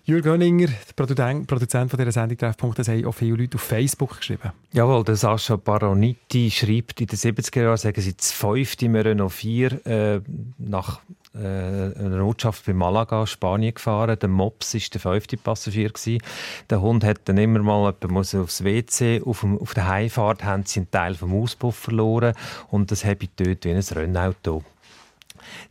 Jürgen 0.06 0.32
Hönninger, 0.32 0.68
der 0.68 0.94
Produzent, 0.98 1.90
von 1.90 1.98
dieser 1.98 2.12
Sendung 2.12 2.38
Treffpunkt, 2.38 2.78
das 2.78 2.90
haben 2.90 3.06
auch 3.06 3.14
viele 3.14 3.38
Leute 3.38 3.56
auf 3.56 3.62
Facebook 3.62 4.18
geschrieben. 4.18 4.52
Jawohl, 4.74 5.06
der 5.06 5.16
Sascha 5.16 5.56
Baroniti 5.56 6.52
schreibt, 6.52 7.00
in 7.00 7.08
den 7.08 7.18
70er 7.18 7.62
Jahren 7.62 7.78
sagen 7.78 8.02
sie 8.02 8.14
das 8.14 8.34
fünfte 8.34 8.90
mit 8.90 9.06
Renault 9.06 9.32
4 9.32 9.86
äh, 9.86 10.22
nach 10.58 11.00
äh, 11.34 11.38
einer 11.38 12.26
Ortschaft 12.26 12.66
bei 12.66 12.74
Malaga, 12.74 13.26
Spanien 13.26 13.74
gefahren. 13.74 14.20
Der 14.20 14.28
Mops 14.28 14.74
war 14.74 14.82
der 14.92 15.00
fünfte 15.00 15.38
Passagier. 15.38 15.90
Gewesen. 15.90 16.22
Der 16.70 16.82
Hund 16.82 17.06
hat 17.06 17.22
dann 17.26 17.38
immer 17.38 17.60
mal 17.60 17.94
jemand 18.02 18.36
aufs 18.36 18.64
WC. 18.64 19.22
Auf, 19.26 19.40
dem, 19.40 19.58
auf 19.58 19.74
der 19.74 19.88
Heimfahrt 19.88 20.44
haben 20.44 20.66
sie 20.66 20.82
einen 20.82 20.92
Teil 20.92 21.16
vom 21.16 21.34
Auspuff 21.34 21.78
verloren 21.78 22.36
und 22.70 22.92
das 22.92 23.06
habe 23.06 23.20
ich 23.24 23.30
dort 23.38 23.64
wie 23.64 23.72
ein 23.72 23.80
Rennauto. 23.80 24.64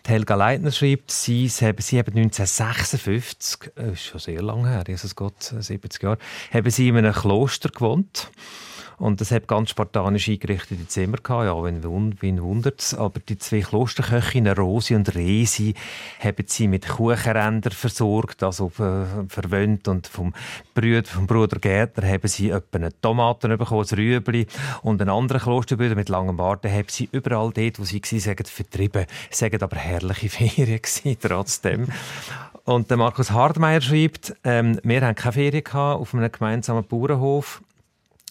Helga 0.07 0.35
Leitner 0.35 0.73
schreibt, 0.73 1.11
sie, 1.11 1.49
sie 1.49 1.67
haben, 1.67 1.81
sie 1.81 1.99
haben 1.99 2.17
1956, 2.17 3.71
das 3.75 3.93
ist 3.93 4.05
schon 4.05 4.21
sehr 4.21 4.43
lange 4.43 4.69
her, 4.69 4.85
Jesus 4.87 5.15
Gott, 5.15 5.43
70 5.43 6.03
Jahre, 6.03 6.19
haben 6.53 6.71
sie 6.71 6.89
in 6.89 6.97
einem 6.97 7.13
Kloster 7.13 7.69
gewohnt. 7.69 8.31
Und 9.03 9.21
das 9.21 9.33
hat 9.33 9.49
ganz 9.49 9.71
spartanisch 9.71 10.29
eingerichtete 10.29 10.87
Zimmer 10.87 11.17
gehabt. 11.17 11.47
Ja, 11.47 11.65
wen, 11.65 11.83
wen 12.21 12.41
wundert's. 12.41 12.95
Aber 12.95 13.19
die 13.19 13.37
zwei 13.37 13.59
Klosterköchinnen, 13.59 14.55
Rosi 14.55 14.95
und 14.95 15.13
Resi, 15.17 15.75
haben 16.21 16.45
sie 16.47 16.69
mit 16.69 16.87
Kuchenrändern 16.87 17.73
versorgt, 17.73 18.45
also 18.45 18.71
äh, 18.79 19.27
verwöhnt. 19.27 19.89
Und 19.89 20.07
vom 20.07 20.33
Bruder, 20.73 21.03
vom 21.05 21.27
Bruder 21.27 21.59
Gärtner 21.59 22.09
haben 22.09 22.29
sie 22.29 22.51
etwa 22.51 22.79
eine 22.79 23.01
Tomaten 23.01 23.59
bekommen, 23.59 23.85
ein 23.91 23.97
Rüebli. 23.99 24.47
Und 24.83 25.01
einen 25.01 25.11
anderen 25.11 25.43
Klosterbruder 25.43 25.97
mit 25.97 26.09
langem 26.09 26.37
Bart, 26.37 26.65
haben 26.65 26.87
sie 26.87 27.09
überall 27.11 27.51
dort, 27.53 27.81
wo 27.81 27.85
sie 27.85 28.01
waren, 28.01 28.47
vertrieben. 28.47 29.07
Sagen 29.33 29.63
aber 29.63 29.77
herrliche 29.79 30.29
Ferien 30.29 30.81
gewesen, 30.81 31.17
trotzdem. 31.21 31.89
Und 32.65 32.89
der 32.89 32.99
Markus 32.99 33.33
Hardmeier 33.33 33.81
schreibt, 33.81 34.37
ähm, 34.45 34.79
wir 34.85 35.01
haben 35.01 35.17
keine 35.17 35.33
Ferien 35.33 35.65
gehabt 35.65 36.01
auf 36.01 36.15
einem 36.15 36.31
gemeinsamen 36.31 36.85
Bauernhof. 36.85 37.63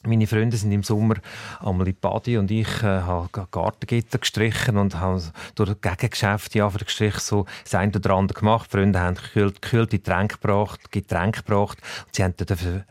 Meine 0.04 0.26
Freunde 0.26 0.58
sind 0.58 0.72
im 0.72 0.82
Sommer 0.82 1.16
einmal 1.60 1.88
in 1.88 1.96
Badi 1.96 2.36
und 2.40 2.50
ich 2.50 2.82
äh, 2.82 3.02
habe 3.02 3.30
Gartengitter 3.52 4.18
gestrichen 4.18 4.78
und 4.78 5.00
habe 5.00 5.22
durch 5.54 5.80
Gegengeschäfte 5.80 6.58
ja, 6.58 6.68
gestrichen 6.70 7.20
so 7.20 7.46
das 7.64 7.76
eine 7.76 7.92
oder 7.96 8.16
andere 8.16 8.40
gemacht. 8.40 8.68
Die 8.72 8.78
Freunde 8.78 9.00
haben 9.00 9.16
gekühlt, 9.16 9.62
gekühlte 9.62 10.00
Getränke 10.00 10.38
gebracht, 10.40 10.92
Getränke 10.92 11.44
gebracht 11.44 11.78
und 12.08 12.16
sie 12.16 12.24
haben 12.24 12.34
dafür, 12.36 12.84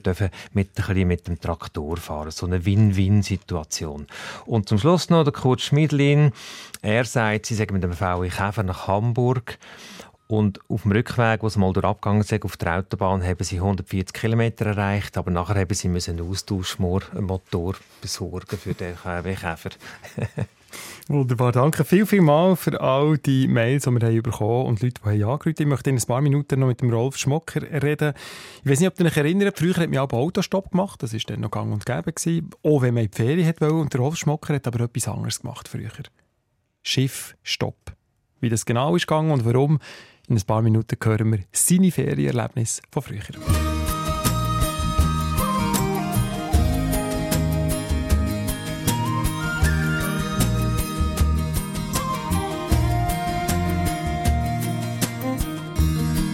dafür 0.00 0.30
mit, 0.54 0.70
ein 0.76 1.06
mit 1.06 1.28
dem 1.28 1.40
Traktor 1.40 1.98
fahren. 1.98 2.32
So 2.32 2.46
eine 2.46 2.66
Win-Win-Situation. 2.66 4.08
Und 4.44 4.68
zum 4.68 4.78
Schluss 4.78 5.08
noch 5.08 5.22
der 5.22 5.32
Kurt 5.32 5.60
Schmidlin. 5.60 6.32
Er 6.82 7.04
sagt, 7.04 7.46
sie 7.46 7.54
sagen 7.54 7.74
mit 7.74 7.84
dem 7.84 7.92
VW 7.92 8.28
Käfer 8.28 8.64
nach 8.64 8.88
Hamburg 8.88 9.56
und 10.28 10.60
auf 10.68 10.82
dem 10.82 10.92
Rückweg, 10.92 11.42
wo 11.42 11.48
sie 11.48 11.58
mal 11.58 11.72
durch 11.72 11.86
abgegangen 11.86 12.22
sind, 12.22 12.44
auf 12.44 12.56
der 12.56 12.78
Autobahn, 12.78 13.22
haben 13.22 13.44
sie 13.44 13.56
140 13.56 14.12
km 14.12 14.40
erreicht, 14.40 15.16
aber 15.16 15.30
nachher 15.30 15.60
haben 15.60 15.74
sie 15.74 15.88
einen 15.88 16.20
Austauschmotor 16.20 17.74
besorgen 18.00 18.58
für 18.58 18.74
den 18.74 18.96
KW-Käfer. 18.96 19.70
Wunderbar, 21.08 21.52
danke 21.52 21.84
viel, 21.84 22.04
viel 22.04 22.20
mal 22.20 22.56
für 22.56 22.80
all 22.80 23.16
die 23.18 23.46
Mails, 23.46 23.84
die 23.84 23.90
wir 23.90 24.08
haben 24.08 24.22
bekommen 24.22 24.66
und 24.66 24.82
Leute, 24.82 25.00
die 25.04 25.24
haben. 25.24 25.54
Ich 25.56 25.66
möchte 25.66 25.90
in 25.90 25.96
ein 25.96 26.02
paar 26.02 26.20
Minuten 26.20 26.58
noch 26.58 26.66
mit 26.66 26.80
dem 26.80 26.92
Rolf 26.92 27.16
Schmocker 27.16 27.62
reden. 27.82 28.12
Ich 28.64 28.70
weiß 28.70 28.80
nicht, 28.80 28.88
ob 28.88 28.98
ihr 28.98 29.06
euch 29.06 29.16
erinnert, 29.16 29.58
früher 29.58 29.76
hat 29.76 29.90
man 29.90 30.00
auch 30.00 30.12
Autostopp 30.12 30.72
gemacht, 30.72 31.02
das 31.02 31.12
war 31.12 31.20
dann 31.26 31.40
noch 31.40 31.52
gang 31.52 31.72
und 31.72 31.86
gäbe. 31.86 32.12
Gewesen. 32.12 32.50
Auch 32.62 32.82
wenn 32.82 32.94
man 32.94 33.04
in 33.04 33.10
die 33.10 33.16
Ferien 33.16 33.54
wollte. 33.60 33.74
Und 33.74 33.92
der 33.92 34.00
Rolf 34.00 34.16
Schmocker 34.16 34.54
hat 34.54 34.66
aber 34.66 34.80
etwas 34.80 35.06
anderes 35.06 35.40
gemacht 35.40 35.68
früher. 35.68 35.90
Schiff, 36.82 37.36
Stopp. 37.42 37.92
Wie 38.40 38.48
das 38.48 38.66
genau 38.66 38.96
ist 38.96 39.06
gegangen 39.06 39.30
und 39.30 39.44
warum, 39.44 39.78
in 40.28 40.36
ein 40.36 40.42
paar 40.42 40.62
Minuten 40.62 40.96
hören 41.02 41.32
wir 41.32 41.38
seine 41.52 41.90
Ferienerlebnisse 41.90 42.82
von 42.90 43.02
früher. 43.02 43.20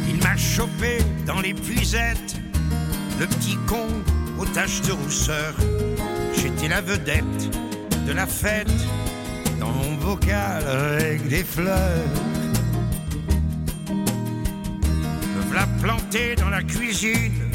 Il 0.09 0.22
m'a 0.22 0.36
chopé 0.36 0.99
dans 1.26 1.40
les 1.40 1.55
puisettes, 1.55 2.40
le 3.20 3.26
petit 3.26 3.59
con 3.66 3.86
aux 4.38 4.47
taches 4.47 4.82
de 4.82 4.93
rousseur. 4.93 5.55
J'étais 6.34 6.68
la 6.68 6.80
vedette 6.80 7.24
de 8.07 8.12
la 8.12 8.26
fête, 8.26 8.68
dans 9.61 9.70
mon 9.70 9.95
bocal 9.97 10.66
avec 10.66 11.28
des 11.28 11.45
fleurs. 11.45 12.32
Voilà 15.53 15.67
planté 15.83 16.35
dans 16.35 16.49
la 16.49 16.63
cuisine, 16.63 17.51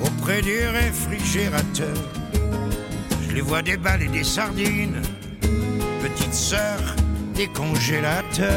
auprès 0.00 0.40
du 0.40 0.56
réfrigérateur. 0.68 1.94
Je 3.28 3.34
les 3.34 3.42
vois 3.42 3.60
déballer 3.60 4.08
des 4.08 4.24
sardines, 4.24 5.02
petite 6.00 6.32
sœur 6.32 6.78
des 7.34 7.46
congélateurs. 7.48 8.48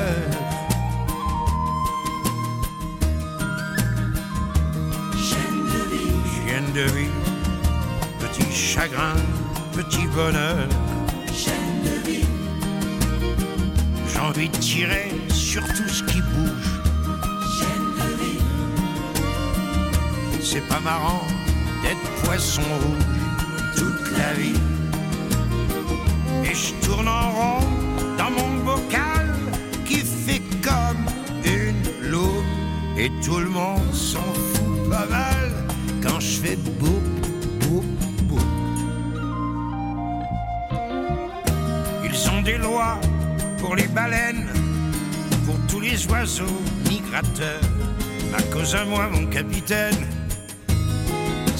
Chienne 5.18 6.72
de 6.74 6.84
vie, 6.84 7.12
petit 8.18 8.50
chagrin, 8.50 9.18
petit 9.74 10.08
bonheur. 10.16 10.70
J'ai 14.08 14.20
envie 14.20 14.48
de 14.48 14.58
tirer 14.58 15.12
sur 15.34 15.68
tout 15.74 15.90
ce 15.90 16.02
qui 16.04 16.22
bouge. 16.22 16.71
C'est 20.54 20.68
pas 20.68 20.82
marrant 20.82 21.26
d'être 21.82 22.24
poisson 22.26 22.62
rouge 22.62 23.78
toute 23.78 24.18
la 24.18 24.34
vie. 24.34 24.60
Et 26.44 26.54
je 26.54 26.74
tourne 26.86 27.08
en 27.08 27.32
rond 27.32 27.66
dans 28.18 28.32
mon 28.32 28.58
bocal 28.66 29.34
qui 29.86 30.00
fait 30.00 30.42
comme 30.62 31.06
une 31.46 32.10
loupe. 32.10 32.44
Et 32.98 33.10
tout 33.24 33.38
le 33.38 33.48
monde 33.48 33.94
s'en 33.94 34.20
fout 34.20 34.90
pas 34.90 35.06
mal 35.06 35.54
quand 36.04 36.20
je 36.20 36.42
fais 36.42 36.58
boum, 36.58 37.02
boum, 37.62 37.86
boum. 38.24 38.40
Ils 42.04 42.30
ont 42.30 42.42
des 42.42 42.58
lois 42.58 43.00
pour 43.60 43.78
les 43.78 43.88
baleines, 43.88 44.50
pour 45.46 45.56
tous 45.70 45.80
les 45.80 46.06
oiseaux 46.08 46.60
migrateurs. 46.90 47.62
À 48.38 48.42
cause 48.54 48.76
à 48.76 48.84
moi, 48.84 49.08
mon 49.08 49.28
capitaine, 49.28 49.96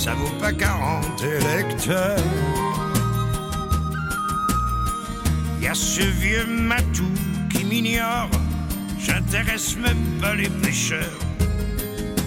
ça 0.04 0.16
vaut 0.16 0.36
pas 0.40 0.52
40 0.52 1.24
électeurs. 1.24 2.18
Y 5.62 5.68
a 5.68 5.76
ce 5.76 6.02
vieux 6.02 6.48
matou 6.48 7.12
qui 7.52 7.64
m'ignore, 7.66 8.32
j'intéresse 8.98 9.78
même 9.78 10.20
pas 10.20 10.34
les 10.34 10.50
pêcheurs. 10.50 11.20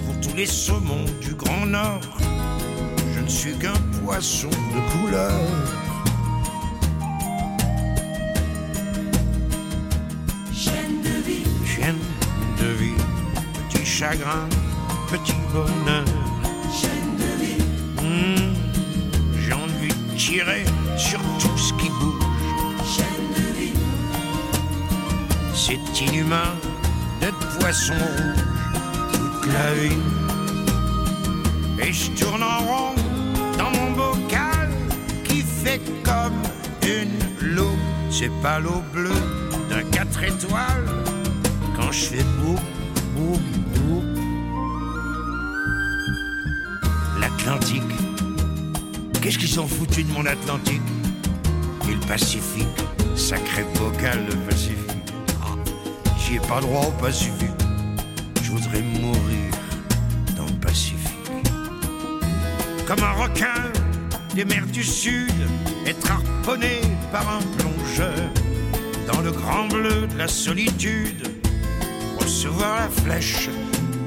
Pour 0.06 0.20
tous 0.20 0.36
les 0.36 0.46
saumons 0.46 1.04
du 1.20 1.34
Grand 1.34 1.66
Nord, 1.66 2.00
je 3.12 3.20
ne 3.20 3.28
suis 3.28 3.54
qu'un 3.58 3.80
poisson 4.04 4.50
de 4.50 4.80
couleur. 4.92 5.40
Chaîne 10.52 11.02
de 11.02 11.16
vie, 11.26 11.46
chaîne 11.66 12.04
de 12.60 12.68
vie, 12.80 13.02
petit 13.68 13.84
chagrin, 13.84 14.48
petit 15.10 15.34
bonheur 15.52 16.23
tirer 20.34 20.64
sur 20.96 21.20
tout 21.38 21.56
ce 21.56 21.72
qui 21.74 21.88
bouge. 21.90 23.04
C'est 25.54 26.00
inhumain 26.00 26.52
d'être 27.20 27.58
poisson 27.58 27.94
rouge 27.94 28.44
toute 29.12 29.52
la 29.52 29.68
vie. 29.74 30.02
Et 31.78 31.92
je 31.92 32.10
tourne 32.18 32.42
en 32.42 32.58
rond 32.70 32.94
dans 33.58 33.70
mon 33.78 33.92
bocal 33.92 34.70
qui 35.22 35.42
fait 35.42 35.80
comme 36.02 36.42
une 36.82 37.54
loupe. 37.54 37.86
C'est 38.10 38.34
pas 38.42 38.58
l'eau 38.58 38.82
bleue 38.92 39.24
d'un 39.70 39.84
4 39.84 40.24
étoiles 40.24 40.88
quand 41.76 41.92
je 41.92 42.04
fais 42.06 42.26
boum, 42.40 42.58
boum, 43.14 43.42
boum. 43.74 44.06
L'Atlantique. 47.20 47.93
Qu'est-ce 49.34 49.46
qu'ils 49.46 49.60
ont 49.60 49.66
foutu 49.66 50.04
de 50.04 50.12
mon 50.12 50.24
Atlantique 50.26 50.80
Et 51.88 51.94
le 51.94 52.00
Pacifique. 52.06 52.68
Sacré 53.16 53.64
bocal, 53.76 54.24
le 54.28 54.36
Pacifique. 54.48 54.78
Ah, 55.42 55.56
J'y 56.16 56.36
ai 56.36 56.38
pas 56.38 56.60
droit 56.60 56.86
au 56.86 56.92
Pacifique. 57.02 57.50
Je 58.44 58.52
voudrais 58.52 58.82
mourir 58.82 59.50
dans 60.36 60.46
le 60.46 60.60
Pacifique. 60.60 61.32
Comme 62.86 63.02
un 63.02 63.10
requin 63.10 63.72
des 64.36 64.44
mers 64.44 64.66
du 64.66 64.84
Sud, 64.84 65.34
être 65.84 66.12
harponné 66.12 66.82
par 67.10 67.28
un 67.28 67.42
plongeur 67.58 68.30
dans 69.12 69.20
le 69.20 69.32
grand 69.32 69.66
bleu 69.66 70.06
de 70.06 70.16
la 70.16 70.28
solitude, 70.28 71.26
recevoir 72.20 72.76
la 72.76 72.88
flèche 72.88 73.48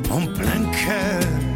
en 0.09 0.25
plein 0.25 0.63
cœur. 0.71 1.47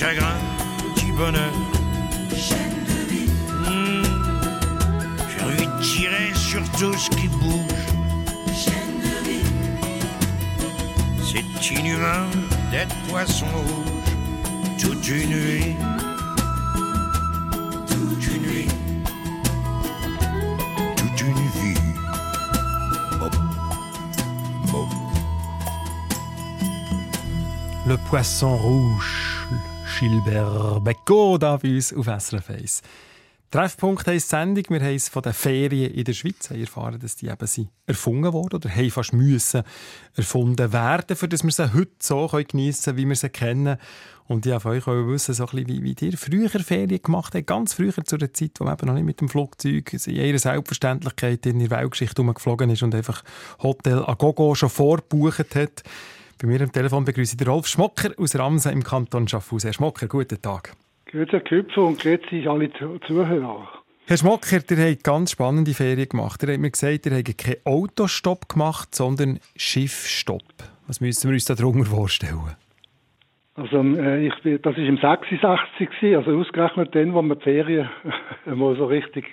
Chagrin, 0.00 0.38
petit 0.94 1.12
bonheur. 1.12 1.52
Hmm. 3.66 4.02
J'ai 5.28 5.44
envie 5.44 5.66
de 5.66 5.82
tirer 5.82 6.34
sur 6.34 6.62
tout 6.78 6.94
ce 6.94 7.10
qui 7.10 7.28
bouge. 7.28 7.86
C'est 11.22 11.70
inhumain 11.70 12.24
d'être 12.70 12.96
poisson 13.10 13.44
rouge 13.44 14.14
toute 14.80 15.06
une 15.06 15.28
nuit. 15.28 15.76
Toute 17.86 18.26
une 18.26 18.42
nuit. 18.42 18.68
Toute 20.96 21.20
une 21.20 21.34
vie. 21.34 21.80
Le 27.86 27.96
Poisson 27.96 28.56
Rouge, 28.56 29.29
Gilbert 30.00 30.82
Becot, 30.82 31.42
da 31.42 31.58
bei 31.58 31.74
uns 31.74 31.92
auf 31.92 32.06
SRF 32.06 32.48
1. 32.48 32.80
Treffpunkt 33.50 34.06
heisst 34.06 34.30
Sendung. 34.30 34.64
Wir 34.70 34.80
haben 34.80 34.94
es 34.94 35.10
von 35.10 35.20
den 35.20 35.34
Ferien 35.34 35.92
in 35.92 36.04
der 36.04 36.14
Schweiz 36.14 36.48
haben 36.48 36.58
erfahren, 36.58 36.98
dass 36.98 37.16
die 37.16 37.26
eben 37.26 37.46
sind 37.46 37.68
erfunden 37.84 38.32
wurden 38.32 38.56
oder 38.56 38.74
haben 38.74 38.90
fast 38.90 39.12
müssen 39.12 39.62
erfunden 40.16 40.72
werden, 40.72 41.14
für 41.14 41.28
dass 41.28 41.44
wir 41.44 41.50
sie 41.50 41.74
heute 41.74 41.90
so 42.00 42.26
geniessen 42.28 42.82
können, 42.82 42.96
wie 42.96 43.08
wir 43.10 43.16
sie 43.16 43.28
kennen. 43.28 43.76
Und 44.26 44.46
ich 44.46 44.64
wollte 44.64 44.90
euch 44.90 45.06
wissen, 45.06 45.34
so 45.34 45.46
ein 45.48 45.64
bisschen, 45.66 45.84
wie, 45.84 46.06
ihr 46.06 46.16
früher 46.16 46.48
Ferien 46.48 47.02
gemacht 47.02 47.34
habt, 47.34 47.46
ganz 47.46 47.74
früher 47.74 47.92
zu 48.02 48.16
der 48.16 48.32
Zeit, 48.32 48.52
wo 48.58 48.64
man 48.64 48.78
eben 48.78 48.86
noch 48.86 48.94
nicht 48.94 49.04
mit 49.04 49.20
dem 49.20 49.28
Flugzeug 49.28 49.92
in 49.92 50.14
ihrer 50.14 50.38
Selbstverständlichkeit 50.38 51.44
in 51.44 51.58
der 51.58 51.68
Weltgeschichte 51.68 52.22
rumgeflogen 52.22 52.70
ist 52.70 52.82
und 52.82 52.94
einfach 52.94 53.22
Hotel 53.62 54.02
a 54.06 54.14
Gogo 54.14 54.54
schon 54.54 54.70
vorgebucht 54.70 55.54
hat. 55.54 55.82
Bei 56.40 56.48
mir 56.48 56.62
am 56.62 56.72
Telefon 56.72 57.04
begrüße 57.04 57.34
ich 57.34 57.36
den 57.36 57.48
Rolf 57.48 57.66
Schmocker 57.66 58.12
aus 58.16 58.34
Ramsen 58.38 58.72
im 58.72 58.82
Kanton 58.82 59.28
Schaffhausen. 59.28 59.68
Herr 59.68 59.74
Schmocker, 59.74 60.08
guten 60.08 60.40
Tag. 60.40 60.72
Grüezi 61.04 61.32
Herr 61.32 61.40
Köpfer 61.40 61.82
und 61.82 62.00
grüezi 62.00 62.46
alle 62.48 62.72
Zu- 62.72 62.98
Zuhörer. 63.06 63.68
Herr 64.06 64.16
Schmocker, 64.16 64.56
ihr 64.70 64.90
habt 64.90 65.04
ganz 65.04 65.32
spannende 65.32 65.74
Ferien 65.74 66.08
gemacht. 66.08 66.42
Ihr 66.42 66.48
habt 66.52 66.60
mir 66.60 66.70
gesagt, 66.70 67.04
ihr 67.04 67.12
habt 67.14 67.36
keinen 67.36 67.56
Autostopp 67.66 68.48
gemacht, 68.48 68.94
sondern 68.94 69.38
Schiffstopp. 69.54 70.42
Was 70.86 71.02
müssen 71.02 71.28
wir 71.28 71.34
uns 71.34 71.44
darunter 71.44 71.84
vorstellen? 71.84 72.56
Also 73.56 73.82
äh, 73.82 74.26
ich 74.28 74.32
das 74.62 74.78
ist 74.78 74.88
im 74.88 74.96
66 74.96 75.90
gewesen, 75.90 76.16
also 76.16 76.40
ausgerechnet 76.40 76.94
dann, 76.94 77.12
wo 77.12 77.20
man 77.20 77.36
die 77.38 77.44
Ferien 77.44 77.90
mal 78.46 78.74
so 78.76 78.86
richtig 78.86 79.26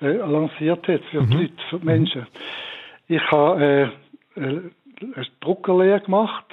äh, 0.00 0.08
lanciert 0.08 0.88
hat 0.88 1.02
für 1.12 1.22
die 1.22 1.34
Leute, 1.34 1.52
für 1.70 1.78
die 1.78 1.84
Menschen. 1.86 2.26
Ich 3.06 3.22
habe 3.30 3.92
äh, 4.36 4.40
äh, 4.40 4.60
eine 5.02 5.26
Druckerlehre 5.40 6.00
gemacht 6.00 6.46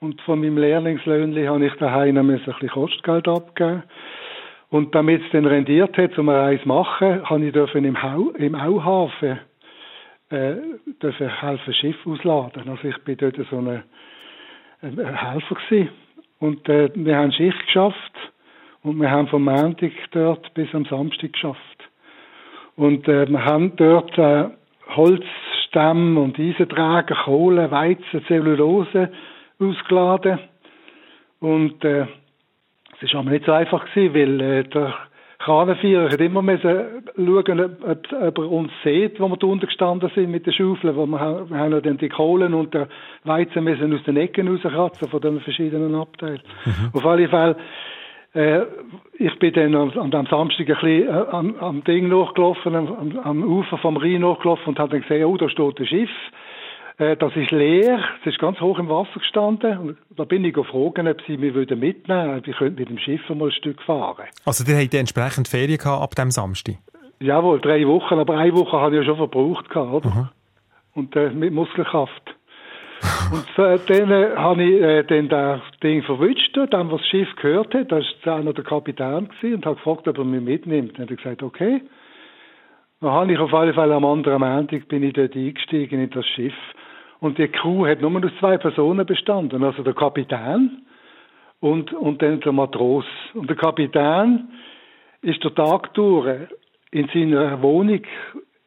und 0.00 0.20
von 0.22 0.40
meinem 0.40 0.58
Lehrlingslöhnli 0.58 1.46
habe 1.46 1.66
ich 1.66 1.74
daheim 1.74 2.16
ein 2.16 2.26
bisschen 2.26 2.68
Kostgeld 2.68 3.28
abgeben. 3.28 3.82
Und 4.70 4.94
damit 4.94 5.22
es 5.22 5.30
dann 5.32 5.46
rendiert 5.46 5.96
hat, 5.98 6.16
um 6.16 6.28
Reise 6.28 6.62
zu 6.62 6.68
machen, 6.68 7.28
habe 7.28 7.44
ich 7.44 7.52
dürfen 7.52 7.84
im, 7.84 8.00
Hau, 8.00 8.30
im 8.30 8.54
Auhafen 8.54 9.40
äh, 10.30 10.54
dürfen 11.02 11.40
helfen 11.40 11.74
Schiff 11.74 12.06
ausladen. 12.06 12.68
Also 12.68 12.88
ich 12.88 12.98
bin 12.98 13.16
dort 13.16 13.36
so 13.50 13.58
ein 13.58 13.82
Helfer 14.80 15.54
gewesen. 15.56 15.90
Und 16.38 16.68
äh, 16.68 16.88
wir 16.94 17.16
haben 17.16 17.32
Schicht 17.32 17.66
geschafft 17.66 18.12
und 18.82 18.98
wir 19.00 19.10
haben 19.10 19.28
vom 19.28 19.44
Montag 19.44 19.92
dort 20.12 20.54
bis 20.54 20.72
am 20.74 20.86
Samstag 20.86 21.32
geschafft. 21.32 21.90
Und 22.76 23.06
äh, 23.08 23.28
wir 23.28 23.44
haben 23.44 23.76
dort 23.76 24.16
äh, 24.16 24.48
Holzstämme 25.70 26.20
und 26.20 26.38
Eisenträger, 26.38 27.16
Kohle, 27.24 27.70
Weizen, 27.70 28.24
Zellulose 28.26 29.10
ausgeladen. 29.58 30.38
Und 31.40 31.84
äh, 31.84 32.06
es 33.00 33.12
war 33.14 33.20
aber 33.20 33.30
nicht 33.30 33.46
so 33.46 33.52
einfach 33.52 33.86
gewesen, 33.86 34.14
weil 34.14 34.40
äh, 34.40 34.64
der 34.64 34.94
Kranenvierer 35.38 36.10
hat 36.10 36.20
immer 36.20 36.42
müssen 36.42 37.02
schauen, 37.16 37.60
ob, 37.60 38.12
ob, 38.12 38.38
er 38.38 38.50
uns 38.50 38.70
sieht, 38.84 39.18
wo 39.18 39.28
wir 39.28 39.36
da 39.38 39.46
unten 39.46 39.66
gestanden 39.66 40.10
sind 40.14 40.30
mit 40.30 40.44
den 40.44 40.52
Schaufeln, 40.52 40.96
wo 40.96 41.06
wir, 41.06 41.46
wir 41.48 41.56
haben 41.56 41.82
dann 41.82 41.96
die 41.96 42.10
Kohlen 42.10 42.52
und 42.52 42.74
der 42.74 42.88
Weizen 43.24 43.64
müssen 43.64 43.94
aus 43.94 44.02
den 44.04 44.18
Ecken 44.18 44.48
rauskratzen 44.48 45.08
von 45.08 45.20
den 45.20 45.40
verschiedenen 45.40 45.94
Abteilen. 45.94 46.42
Auf 46.92 47.06
alle 47.06 47.28
Fälle, 47.28 47.56
äh, 48.34 48.62
ich 49.14 49.38
bin 49.38 49.52
dann 49.52 49.74
am, 49.74 49.90
am, 49.90 50.12
am 50.12 50.26
Samstag 50.26 50.68
ein 50.68 50.74
bisschen 50.74 51.08
äh, 51.08 51.26
am, 51.30 51.56
am 51.56 51.84
Ding 51.84 52.08
nachgelaufen, 52.08 52.74
am, 52.76 53.18
am, 53.18 53.42
Ufer 53.42 53.78
vom 53.78 53.96
Rhein 53.96 54.20
nachgelaufen 54.20 54.68
und 54.68 54.78
habe 54.78 54.90
dann 54.90 55.02
gesehen, 55.02 55.24
oh, 55.24 55.36
da 55.36 55.48
steht 55.48 55.80
ein 55.80 55.86
Schiff. 55.86 56.10
Äh, 56.98 57.16
Das 57.16 57.34
ist 57.34 57.50
leer, 57.50 58.00
es 58.20 58.32
ist 58.32 58.38
ganz 58.38 58.60
hoch 58.60 58.78
im 58.78 58.88
Wasser 58.88 59.18
gestanden. 59.18 59.78
Und 59.78 59.98
da 60.16 60.24
bin 60.24 60.44
ich 60.44 60.54
gefragt, 60.54 60.98
ob 60.98 61.22
sie 61.26 61.36
mich 61.36 61.54
mitnehmen 61.54 62.04
würden. 62.08 62.42
Ich 62.46 62.56
könnte 62.56 62.80
mit 62.80 62.88
dem 62.88 62.98
Schiff 62.98 63.28
mal 63.30 63.46
ein 63.46 63.52
Stück 63.52 63.82
fahren. 63.82 64.26
Also, 64.44 64.70
ihr 64.70 64.78
habt 64.78 64.94
entsprechend 64.94 65.48
Ferien 65.48 65.78
gehabt 65.78 66.02
ab 66.02 66.14
dem 66.14 66.30
Samstag. 66.30 66.76
Jawohl, 67.18 67.60
drei 67.60 67.86
Wochen, 67.86 68.14
aber 68.14 68.38
eine 68.38 68.54
Woche 68.54 68.80
habe 68.80 68.94
ich 68.94 69.00
ja 69.00 69.06
schon 69.06 69.16
verbraucht, 69.16 69.68
gehabt, 69.68 69.92
oder? 70.06 70.32
Und 70.94 71.14
äh, 71.16 71.30
mit 71.30 71.52
Muskelkraft. 71.52 72.36
Und 73.32 73.46
äh, 73.58 73.78
dann 73.86 74.10
äh, 74.10 74.36
habe 74.36 74.62
ich 74.62 74.82
äh, 74.82 75.02
dann 75.04 75.28
das 75.28 75.60
Ding 75.82 76.02
verwünscht, 76.02 76.56
dann, 76.70 76.90
was 76.90 77.00
das 77.00 77.08
Schiff 77.08 77.28
gehört 77.36 77.74
hat, 77.74 77.92
das 77.92 78.04
war 78.24 78.38
einer 78.38 78.52
der 78.52 78.64
Kapitän 78.64 79.28
gewesen, 79.28 79.56
und 79.56 79.66
habe 79.66 79.76
gefragt, 79.76 80.08
ob 80.08 80.18
er 80.18 80.24
mich 80.24 80.42
mitnimmt. 80.42 80.98
Dann 80.98 81.04
hat 81.04 81.10
er 81.10 81.16
gesagt, 81.16 81.42
okay. 81.42 81.82
Dann 83.00 83.10
habe 83.10 83.32
ich 83.32 83.38
auf 83.38 83.54
alle 83.54 83.72
Fälle 83.72 83.94
am 83.94 84.04
anderen 84.04 84.40
Montag 84.40 84.88
bin 84.88 85.02
ich 85.02 85.14
dort 85.14 85.34
eingestiegen 85.34 86.00
in 86.00 86.10
das 86.10 86.26
Schiff. 86.26 86.54
Und 87.20 87.38
die 87.38 87.48
Crew 87.48 87.86
hat 87.86 88.00
nur 88.00 88.24
aus 88.24 88.32
zwei 88.38 88.58
Personen 88.58 89.06
bestanden. 89.06 89.64
Also 89.64 89.82
der 89.82 89.94
Kapitän 89.94 90.82
und, 91.60 91.92
und 91.92 92.20
dann 92.20 92.40
der 92.40 92.52
Matros. 92.52 93.04
Und 93.34 93.48
der 93.48 93.56
Kapitän 93.56 94.48
ist 95.22 95.42
der 95.44 95.54
Tag 95.54 95.94
durch 95.94 96.48
in 96.90 97.08
seiner 97.14 97.62
Wohnung 97.62 98.02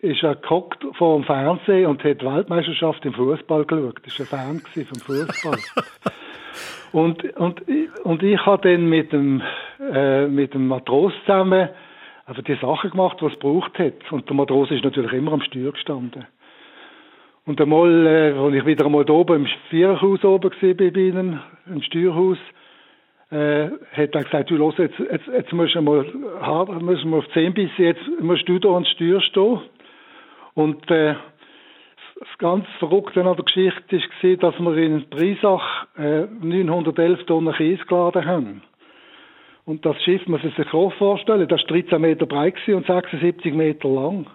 ist 0.04 0.22
er 0.22 0.36
gehockt 0.36 0.86
vor 0.98 1.18
dem 1.18 1.24
Fernsehen 1.24 1.88
und 1.88 2.04
hat 2.04 2.22
die 2.22 2.26
Weltmeisterschaft 2.26 3.06
im 3.06 3.14
Fußball 3.14 3.64
geschaut. 3.64 3.96
Das 4.04 4.32
war 4.32 4.40
ein 4.40 4.60
Fan 4.60 4.86
vom 4.86 5.00
Fußball. 5.00 5.58
und, 6.92 7.24
und, 7.38 7.62
und 8.04 8.22
ich 8.24 8.46
habe 8.46 8.70
dann 8.70 8.90
mit 8.90 9.14
dem, 9.14 9.42
äh, 9.80 10.28
mit 10.28 10.54
dem 10.54 10.68
Matros 10.68 11.14
zusammen 11.22 11.70
einfach 12.26 12.44
die 12.44 12.56
Sachen 12.56 12.92
gemacht, 12.92 13.18
was 13.22 13.32
es 13.32 13.40
braucht 13.40 13.80
hat. 13.80 14.12
Und 14.12 14.28
der 14.28 14.36
Matros 14.36 14.72
ist 14.72 14.84
natürlich 14.84 15.14
immer 15.14 15.32
am 15.32 15.42
Steuer 15.42 15.72
gestanden. 15.72 16.26
Und 17.46 17.62
einmal, 17.62 18.06
äh, 18.06 18.34
als 18.34 18.56
ich 18.56 18.66
wieder 18.66 18.86
einmal 18.86 19.06
da 19.06 19.14
oben 19.14 19.46
im 19.46 19.48
Viererhaus 19.70 20.24
oben 20.26 20.52
war 20.52 20.74
bei 20.74 20.86
ihnen, 20.86 21.40
im 21.66 21.82
Steuerhaus, 21.82 22.38
äh, 23.32 23.70
hat 23.94 24.16
er 24.16 24.24
gesagt, 24.24 24.50
du 24.50 24.56
los, 24.56 24.76
jetzt, 24.78 25.00
jetzt, 25.00 25.28
jetzt 25.28 25.54
musst 25.54 25.76
du 25.76 25.82
mal 25.82 26.06
hart, 26.42 26.82
müssen 26.82 27.10
wir 27.10 27.18
auf 27.18 27.30
10 27.34 27.54
bis 27.54 27.72
jetzt 27.78 28.02
musst 28.20 28.48
du 28.48 28.60
da 28.60 28.70
ans 28.70 28.90
Steuer 28.90 29.22
stehen. 29.22 29.62
Und 30.56 30.90
äh, 30.92 31.16
das 32.20 32.38
ganz 32.38 32.66
Verrückte 32.80 33.22
an 33.22 33.36
der 33.36 33.46
Geschichte 33.46 33.98
war, 33.98 34.52
dass 34.52 34.60
wir 34.60 34.78
in 34.78 35.10
Breisach 35.10 35.88
äh, 35.98 36.26
911 36.42 37.26
Tonnen 37.26 37.54
Kies 37.54 37.86
geladen 37.88 38.26
haben. 38.26 38.62
Und 39.66 39.86
das 39.86 40.02
Schiff 40.04 40.26
muss 40.28 40.44
man 40.44 40.52
sich 40.54 40.68
so 40.72 40.90
vorstellen, 40.92 41.48
das 41.48 41.62
war 41.62 41.68
13 41.68 42.02
Meter 42.02 42.26
breit 42.26 42.56
und 42.68 42.86
76 42.86 43.54
Meter 43.54 43.88
lang. 43.88 44.28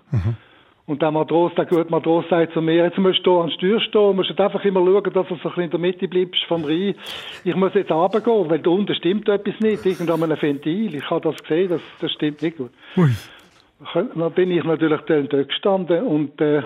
Und 0.87 1.03
der 1.03 1.11
Matros, 1.11 1.53
der 1.55 1.67
gute 1.67 1.91
Matros 1.91 2.25
sagt 2.31 2.55
zu 2.55 2.63
mir, 2.63 2.85
jetzt 2.85 2.97
musst 2.97 3.27
du 3.27 3.41
an 3.41 3.49
den 3.49 3.59
Steuer 3.59 3.81
stehen, 3.81 4.17
musst 4.17 4.31
jetzt 4.31 4.41
einfach 4.41 4.65
immer 4.65 4.81
schauen, 4.81 5.13
dass 5.13 5.29
du 5.29 5.35
so 5.35 5.35
ein 5.35 5.41
bisschen 5.43 5.63
in 5.65 5.71
der 5.71 5.81
Mitte 5.81 6.09
bleibst 6.09 6.43
vom 6.45 6.65
Rhein. 6.65 6.95
Ich 7.45 7.55
muss 7.55 7.75
jetzt 7.75 7.91
runtergehen, 7.91 8.49
weil 8.49 8.61
da 8.61 8.71
unten 8.71 8.95
stimmt 8.95 9.29
etwas 9.29 9.61
nicht, 9.61 9.85
irgendwo 9.85 10.15
an 10.15 10.23
einem 10.23 10.41
Ventil. 10.41 10.95
Ich 10.95 11.11
habe 11.11 11.31
das 11.31 11.43
gesehen, 11.43 11.69
das, 11.69 11.83
das 12.01 12.11
stimmt 12.13 12.41
nicht 12.41 12.57
gut. 12.57 12.71
Ui. 12.97 13.11
Dann 13.95 14.33
bin 14.33 14.51
ich 14.51 14.65
natürlich 14.65 15.01
dann 15.03 15.29
dort 15.29 15.49
gestanden 15.49 16.03
und 16.07 16.41
äh, 16.41 16.63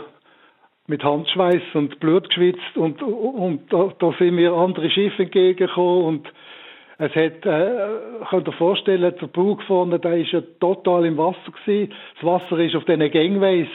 mit 0.86 1.04
Handschweiß 1.04 1.62
und 1.74 2.00
Blut 2.00 2.28
geschwitzt 2.28 2.76
und, 2.76 3.02
und 3.02 3.72
da, 3.72 3.92
da 3.98 4.12
sind 4.18 4.34
mir 4.34 4.52
andere 4.52 4.90
Schiffe 4.90 5.24
entgegengekommen 5.24 6.04
und 6.04 6.28
es 6.98 7.10
hat, 7.16 7.44
äh, 7.46 7.88
könnt 8.30 8.46
ihr 8.46 8.52
vorstellen, 8.52 9.14
der 9.20 9.26
Bug 9.26 9.62
vorne, 9.64 9.98
der 9.98 10.18
ist 10.18 10.32
ja 10.32 10.40
total 10.60 11.04
im 11.06 11.18
Wasser 11.18 11.50
gewesen. 11.50 11.92
Das 12.14 12.24
Wasser 12.24 12.58
ist 12.58 12.76
auf 12.76 12.84
diesen 12.84 13.10
Gangways 13.10 13.68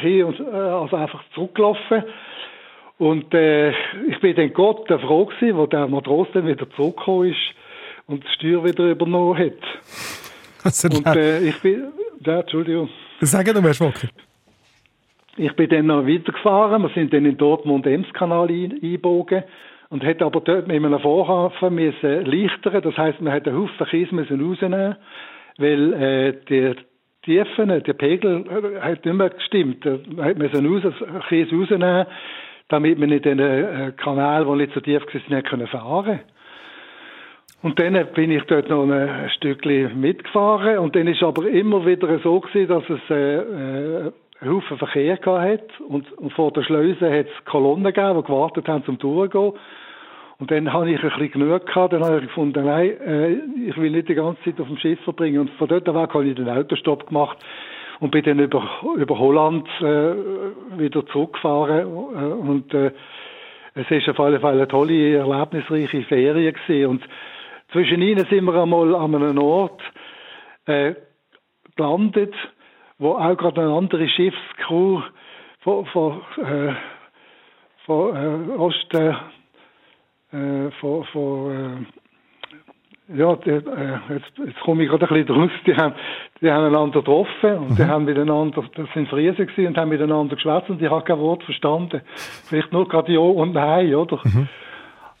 hier 0.00 0.28
und, 0.28 0.40
äh, 0.40 0.44
also 0.44 0.96
einfach 0.96 1.22
zurückgelaufen. 1.34 2.04
Und 2.98 3.34
äh, 3.34 3.70
ich 4.08 4.18
bin 4.20 4.34
dann 4.34 4.52
Gott 4.52 4.88
der 4.88 5.00
froh 5.00 5.26
gewesen, 5.26 5.58
wo 5.58 5.66
der 5.66 5.88
Matros 5.88 6.28
dann 6.32 6.46
wieder 6.46 6.70
zurückgekommen 6.70 7.30
ist 7.30 7.54
und 8.06 8.24
das 8.24 8.32
Steuer 8.32 8.64
wieder 8.64 8.90
übernommen 8.90 9.38
hat. 9.38 9.52
Also, 10.64 10.86
Und 10.96 11.04
äh, 11.16 11.40
ich 11.40 11.60
bin, 11.60 11.92
ja, 12.26 12.40
Entschuldigung. 12.40 12.88
Sag 13.20 13.46
doch, 13.46 13.62
Herr 13.62 13.74
Schmocker. 13.74 14.08
Ich 15.36 15.52
bin 15.54 15.68
dann 15.70 15.86
noch 15.86 16.06
weitergefahren. 16.06 16.82
Wir 16.82 16.90
sind 16.90 17.12
dann 17.12 17.24
in 17.24 17.36
Dortmund-Ems-Kanal 17.38 18.48
ein- 18.50 18.72
eingebogen 18.82 19.44
und 19.88 20.04
hätte 20.04 20.24
aber 20.26 20.40
dort 20.40 20.66
mit 20.66 20.76
einem 20.76 20.98
Vorhafen 21.00 21.74
müssen 21.74 22.24
leichtern. 22.26 22.82
Das 22.82 22.96
heisst, 22.98 23.20
man 23.20 23.32
hätte 23.32 23.50
einen 23.50 23.60
Haufen 23.60 23.86
Kies 23.86 24.12
müssen 24.12 24.40
rausnehmen, 24.44 24.96
weil 25.58 25.92
äh, 25.94 26.34
die 26.48 26.74
Tiefen, 27.24 27.68
der 27.68 27.92
Pegel 27.94 28.44
äh, 28.46 28.80
hat 28.80 29.04
nicht 29.04 29.14
mehr 29.14 29.30
gestimmt. 29.30 29.84
Man 29.84 30.24
hat 30.26 30.38
müssen 30.38 30.66
raus, 30.66 30.82
Kies 31.28 31.50
rausnehmen, 31.52 32.06
damit 32.68 32.98
man 32.98 33.10
in 33.12 33.22
den 33.22 33.38
äh, 33.38 33.92
Kanal, 33.96 34.44
der 34.44 34.56
nicht 34.56 34.74
so 34.74 34.80
tief 34.80 35.02
war, 35.02 35.36
nicht 35.36 35.46
können 35.48 35.66
fahren 35.68 36.20
und 37.62 37.78
dann 37.78 38.06
bin 38.14 38.30
ich 38.30 38.42
dort 38.44 38.68
noch 38.68 38.88
ein 38.88 39.30
Stückchen 39.36 40.00
mitgefahren 40.00 40.78
und 40.78 40.96
dann 40.96 41.06
ist 41.06 41.22
aber 41.22 41.48
immer 41.48 41.86
wieder 41.86 42.18
so 42.18 42.40
gewesen, 42.40 42.68
dass 42.68 42.84
es 42.90 43.10
äh, 43.10 43.36
äh, 43.36 44.12
Haufen 44.44 44.78
Verkehr 44.78 45.16
gehabt 45.16 45.80
und, 45.88 46.10
und 46.18 46.32
vor 46.32 46.50
der 46.52 46.64
Schleuse 46.64 47.10
hat 47.10 47.26
es 47.26 47.44
Kolonnen 47.44 47.84
gegeben, 47.84 48.18
die 48.18 48.26
gewartet 48.26 48.66
haben 48.66 48.84
zum 48.84 48.98
Durchgehen. 48.98 49.52
Und 50.38 50.50
dann 50.50 50.72
habe 50.72 50.90
ich 50.90 51.00
ein 51.00 51.08
bisschen 51.08 51.30
genug 51.30 51.66
gehabt, 51.66 51.92
dann 51.92 52.02
habe 52.02 52.16
ich 52.16 52.26
gefunden, 52.26 52.64
nein, 52.64 53.00
äh, 53.00 53.32
ich 53.68 53.76
will 53.76 53.92
nicht 53.92 54.08
die 54.08 54.16
ganze 54.16 54.42
Zeit 54.42 54.60
auf 54.60 54.66
dem 54.66 54.78
Schiff 54.78 55.00
verbringen. 55.04 55.42
Und 55.42 55.50
von 55.50 55.68
dort 55.68 55.86
weg 55.86 56.14
habe 56.14 56.24
ich 56.24 56.34
den 56.34 56.48
Autostopp 56.48 57.06
gemacht 57.06 57.38
und 58.00 58.10
bin 58.10 58.24
dann 58.24 58.40
über, 58.40 58.68
über 58.96 59.16
Holland 59.16 59.68
äh, 59.80 60.14
wieder 60.76 61.06
zurückgefahren 61.06 61.82
äh, 61.82 62.48
und 62.48 62.74
äh, 62.74 62.90
es 63.74 63.88
ist 63.90 64.08
auf 64.08 64.18
alle 64.18 64.40
Fälle 64.40 64.54
eine 64.54 64.68
tolle, 64.68 65.16
erlebnisreiche 65.16 66.02
Ferien 66.02 66.52
gewesen. 66.52 66.90
Und 66.90 67.02
zwischen 67.72 68.02
ihnen 68.02 68.26
sind 68.26 68.44
wir 68.44 68.54
einmal 68.54 68.94
an 68.94 69.14
einem 69.14 69.38
Ort 69.38 69.80
äh, 70.66 70.94
gelandet, 71.76 72.34
wo 72.98 73.12
auch 73.12 73.36
gerade 73.36 73.62
eine 73.62 73.72
andere 73.72 74.08
Schiffscrew 74.08 75.00
von, 75.60 75.86
von, 75.86 76.20
äh, 76.38 76.74
von 77.86 78.16
äh, 78.16 78.52
Osten, 78.56 79.16
äh, 80.32 80.70
von, 80.80 81.04
von 81.04 81.86
äh, 83.10 83.18
ja, 83.18 83.36
die, 83.36 83.50
äh, 83.50 83.98
jetzt, 84.08 84.32
jetzt 84.38 84.60
komme 84.60 84.84
ich 84.84 84.88
gerade 84.88 85.08
ein 85.08 85.24
bisschen 85.24 85.36
raus, 85.36 85.50
die 85.66 85.74
haben, 85.74 85.94
die 86.40 86.50
haben 86.50 86.66
einander 86.66 87.00
getroffen 87.00 87.58
und 87.58 87.78
die 87.78 87.84
haben 87.84 88.04
miteinander, 88.04 88.64
das 88.74 88.86
sind 88.94 89.08
Friesen 89.08 89.46
gewesen 89.46 89.68
und 89.68 89.76
haben 89.76 89.88
miteinander 89.88 90.36
geschwätzt 90.36 90.70
und 90.70 90.80
ich 90.80 90.90
habe 90.90 91.04
kein 91.04 91.18
Wort 91.18 91.42
verstanden. 91.42 92.00
Vielleicht 92.48 92.72
nur 92.72 92.88
gerade 92.88 93.12
Ja 93.12 93.20
und 93.20 93.52
Nein, 93.52 93.94
oder? 93.94 94.20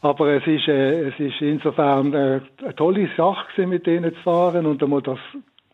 Aber 0.02 0.28
es 0.34 0.46
ist, 0.46 0.66
äh, 0.68 1.08
es 1.08 1.14
ist 1.18 1.40
insofern 1.40 2.12
äh, 2.12 2.40
eine 2.62 2.74
tolle 2.76 3.08
Sache 3.16 3.46
gewesen, 3.54 3.70
mit 3.70 3.86
denen 3.86 4.12
zu 4.14 4.20
fahren 4.22 4.66
und 4.66 4.82
einmal 4.82 5.00
das 5.02 5.18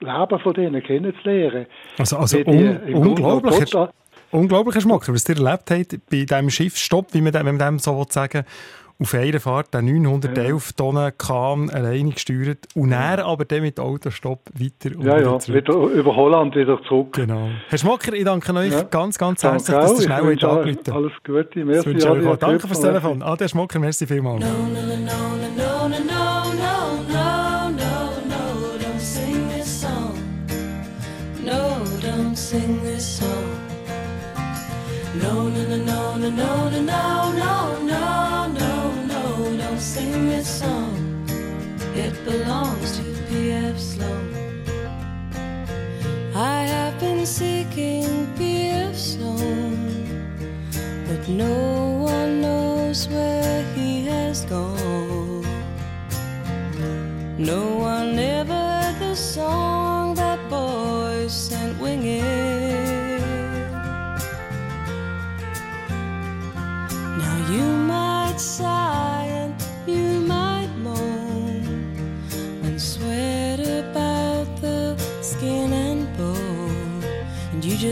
Leben 0.01 0.39
von 0.41 0.55
denen 0.55 0.83
kennenzulernen. 0.83 1.66
Also, 1.99 2.18
also 2.18 2.37
die 2.37 2.45
un 2.47 2.57
Grunde 2.93 3.09
unglaublich, 3.09 3.51
noch 3.53 3.59
Herr- 3.61 3.66
total- 3.66 3.91
unglaublich, 4.31 4.74
Herr 4.74 4.83
Schmocker, 4.83 5.12
was 5.14 5.29
ihr 5.29 5.37
erlebt 5.37 5.70
habt 5.70 6.11
bei 6.11 6.24
diesem 6.24 6.51
Schiffsstopp, 6.51 7.14
wie 7.14 7.22
man, 7.22 7.33
dem- 7.33 7.47
wenn 7.47 7.57
man 7.57 7.66
dem 7.74 7.79
so 7.79 7.97
will 7.99 8.07
sagen 8.11 8.45
auf 9.01 9.14
einer 9.14 9.38
Fahrt 9.38 9.72
den 9.74 9.84
911 10.03 10.72
Tonnen 10.72 11.12
Kahn 11.16 11.70
alleine 11.70 12.11
gesteuert 12.11 12.66
und 12.74 12.90
dann 12.90 13.20
aber 13.20 13.44
dann 13.44 13.62
mit 13.62 13.78
Autostopp 13.78 14.40
weiter 14.55 14.96
und 14.96 15.05
Ja, 15.05 15.18
wieder 15.18 15.30
ja, 15.30 15.38
zurück. 15.38 15.57
wieder 15.68 15.74
über 15.74 16.16
Holland 16.16 16.57
wieder 16.57 16.82
zurück. 16.82 17.12
Genau. 17.12 17.49
Herr 17.68 17.78
Schmocker, 17.78 18.12
ich 18.12 18.24
danke 18.24 18.53
euch 18.55 18.72
Ja. 18.72 18.82
ganz, 18.82 19.16
ganz 19.16 19.40
Danke 19.42 19.59
herzlich, 19.72 19.76
dass 19.78 20.01
ihr 20.01 20.05
schnell 20.05 20.22
euch 20.22 20.44
angerufen 20.44 20.92
Alles 20.92 21.12
Gute, 21.24 21.64
merci. 21.64 21.90
ich 21.90 22.09
euch 22.09 22.26
auch. 22.26 22.36
Danke 22.36 22.66
fürs 22.66 22.80
Telefon. 22.80 23.22
Ade, 23.22 23.44
Herr 23.44 23.49
Schmocker, 23.49 23.78
merci 23.78 24.05
vielmals. 24.07 24.44
No, 24.44 24.51
no, 24.51 24.80
no, 24.80 24.96
no, 24.96 25.88
no, 25.88 25.88
no, 25.88 26.44
no, 27.09 28.11
no, 28.26 28.78
don't 28.78 29.01
sing 29.01 29.49
this 29.55 29.80
song. 29.82 30.14
No, 31.44 31.82
don't 32.03 32.36
sing 32.36 32.80
this 32.82 33.18
song. 33.18 33.28
No, 35.22 35.44
no, 35.44 35.51
no, 35.51 35.76
no, 35.76 36.16
no, 36.18 36.30
no, 36.30 36.70
no, 36.70 37.32
no, 37.32 37.78
sing 39.89 40.28
this 40.28 40.61
song. 40.61 40.97
It 42.05 42.12
belongs 42.26 42.99
to 42.99 43.05
P.F. 43.28 43.78
Sloan. 43.78 44.28
I 46.34 46.59
have 46.74 47.01
been 47.01 47.24
seeking 47.24 48.05
P.F. 48.36 48.95
Sloan, 48.95 49.76
but 51.09 51.22
no 51.26 51.57
one 52.14 52.43
knows 52.43 53.09
where 53.09 53.62
he 53.76 54.05
has 54.12 54.45
gone. 54.45 55.47
No 57.39 57.62
one 57.93 58.18
ever 58.18 58.62
heard 58.78 58.99
the 59.01 59.14
song 59.16 60.14
that 60.16 60.41
boy 60.51 61.28
sent 61.28 61.80
winging. 61.80 63.22
Now 67.22 67.36
you 67.55 67.66
might 67.93 68.39
sigh 68.39 68.67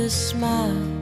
a 0.07 0.09
smile 0.09 0.96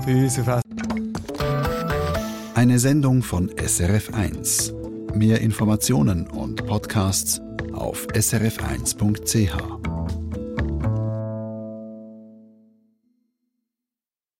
bei 0.00 0.14
uns 0.14 0.38
auf 0.38 0.60
Eine 2.54 2.78
Sendung 2.78 3.22
von 3.22 3.50
SRF1. 3.50 4.72
Mehr 5.14 5.40
Informationen 5.40 6.26
und 6.26 6.66
Podcasts 6.66 7.40
auf 7.72 8.06
srf1.ch. 8.08 9.75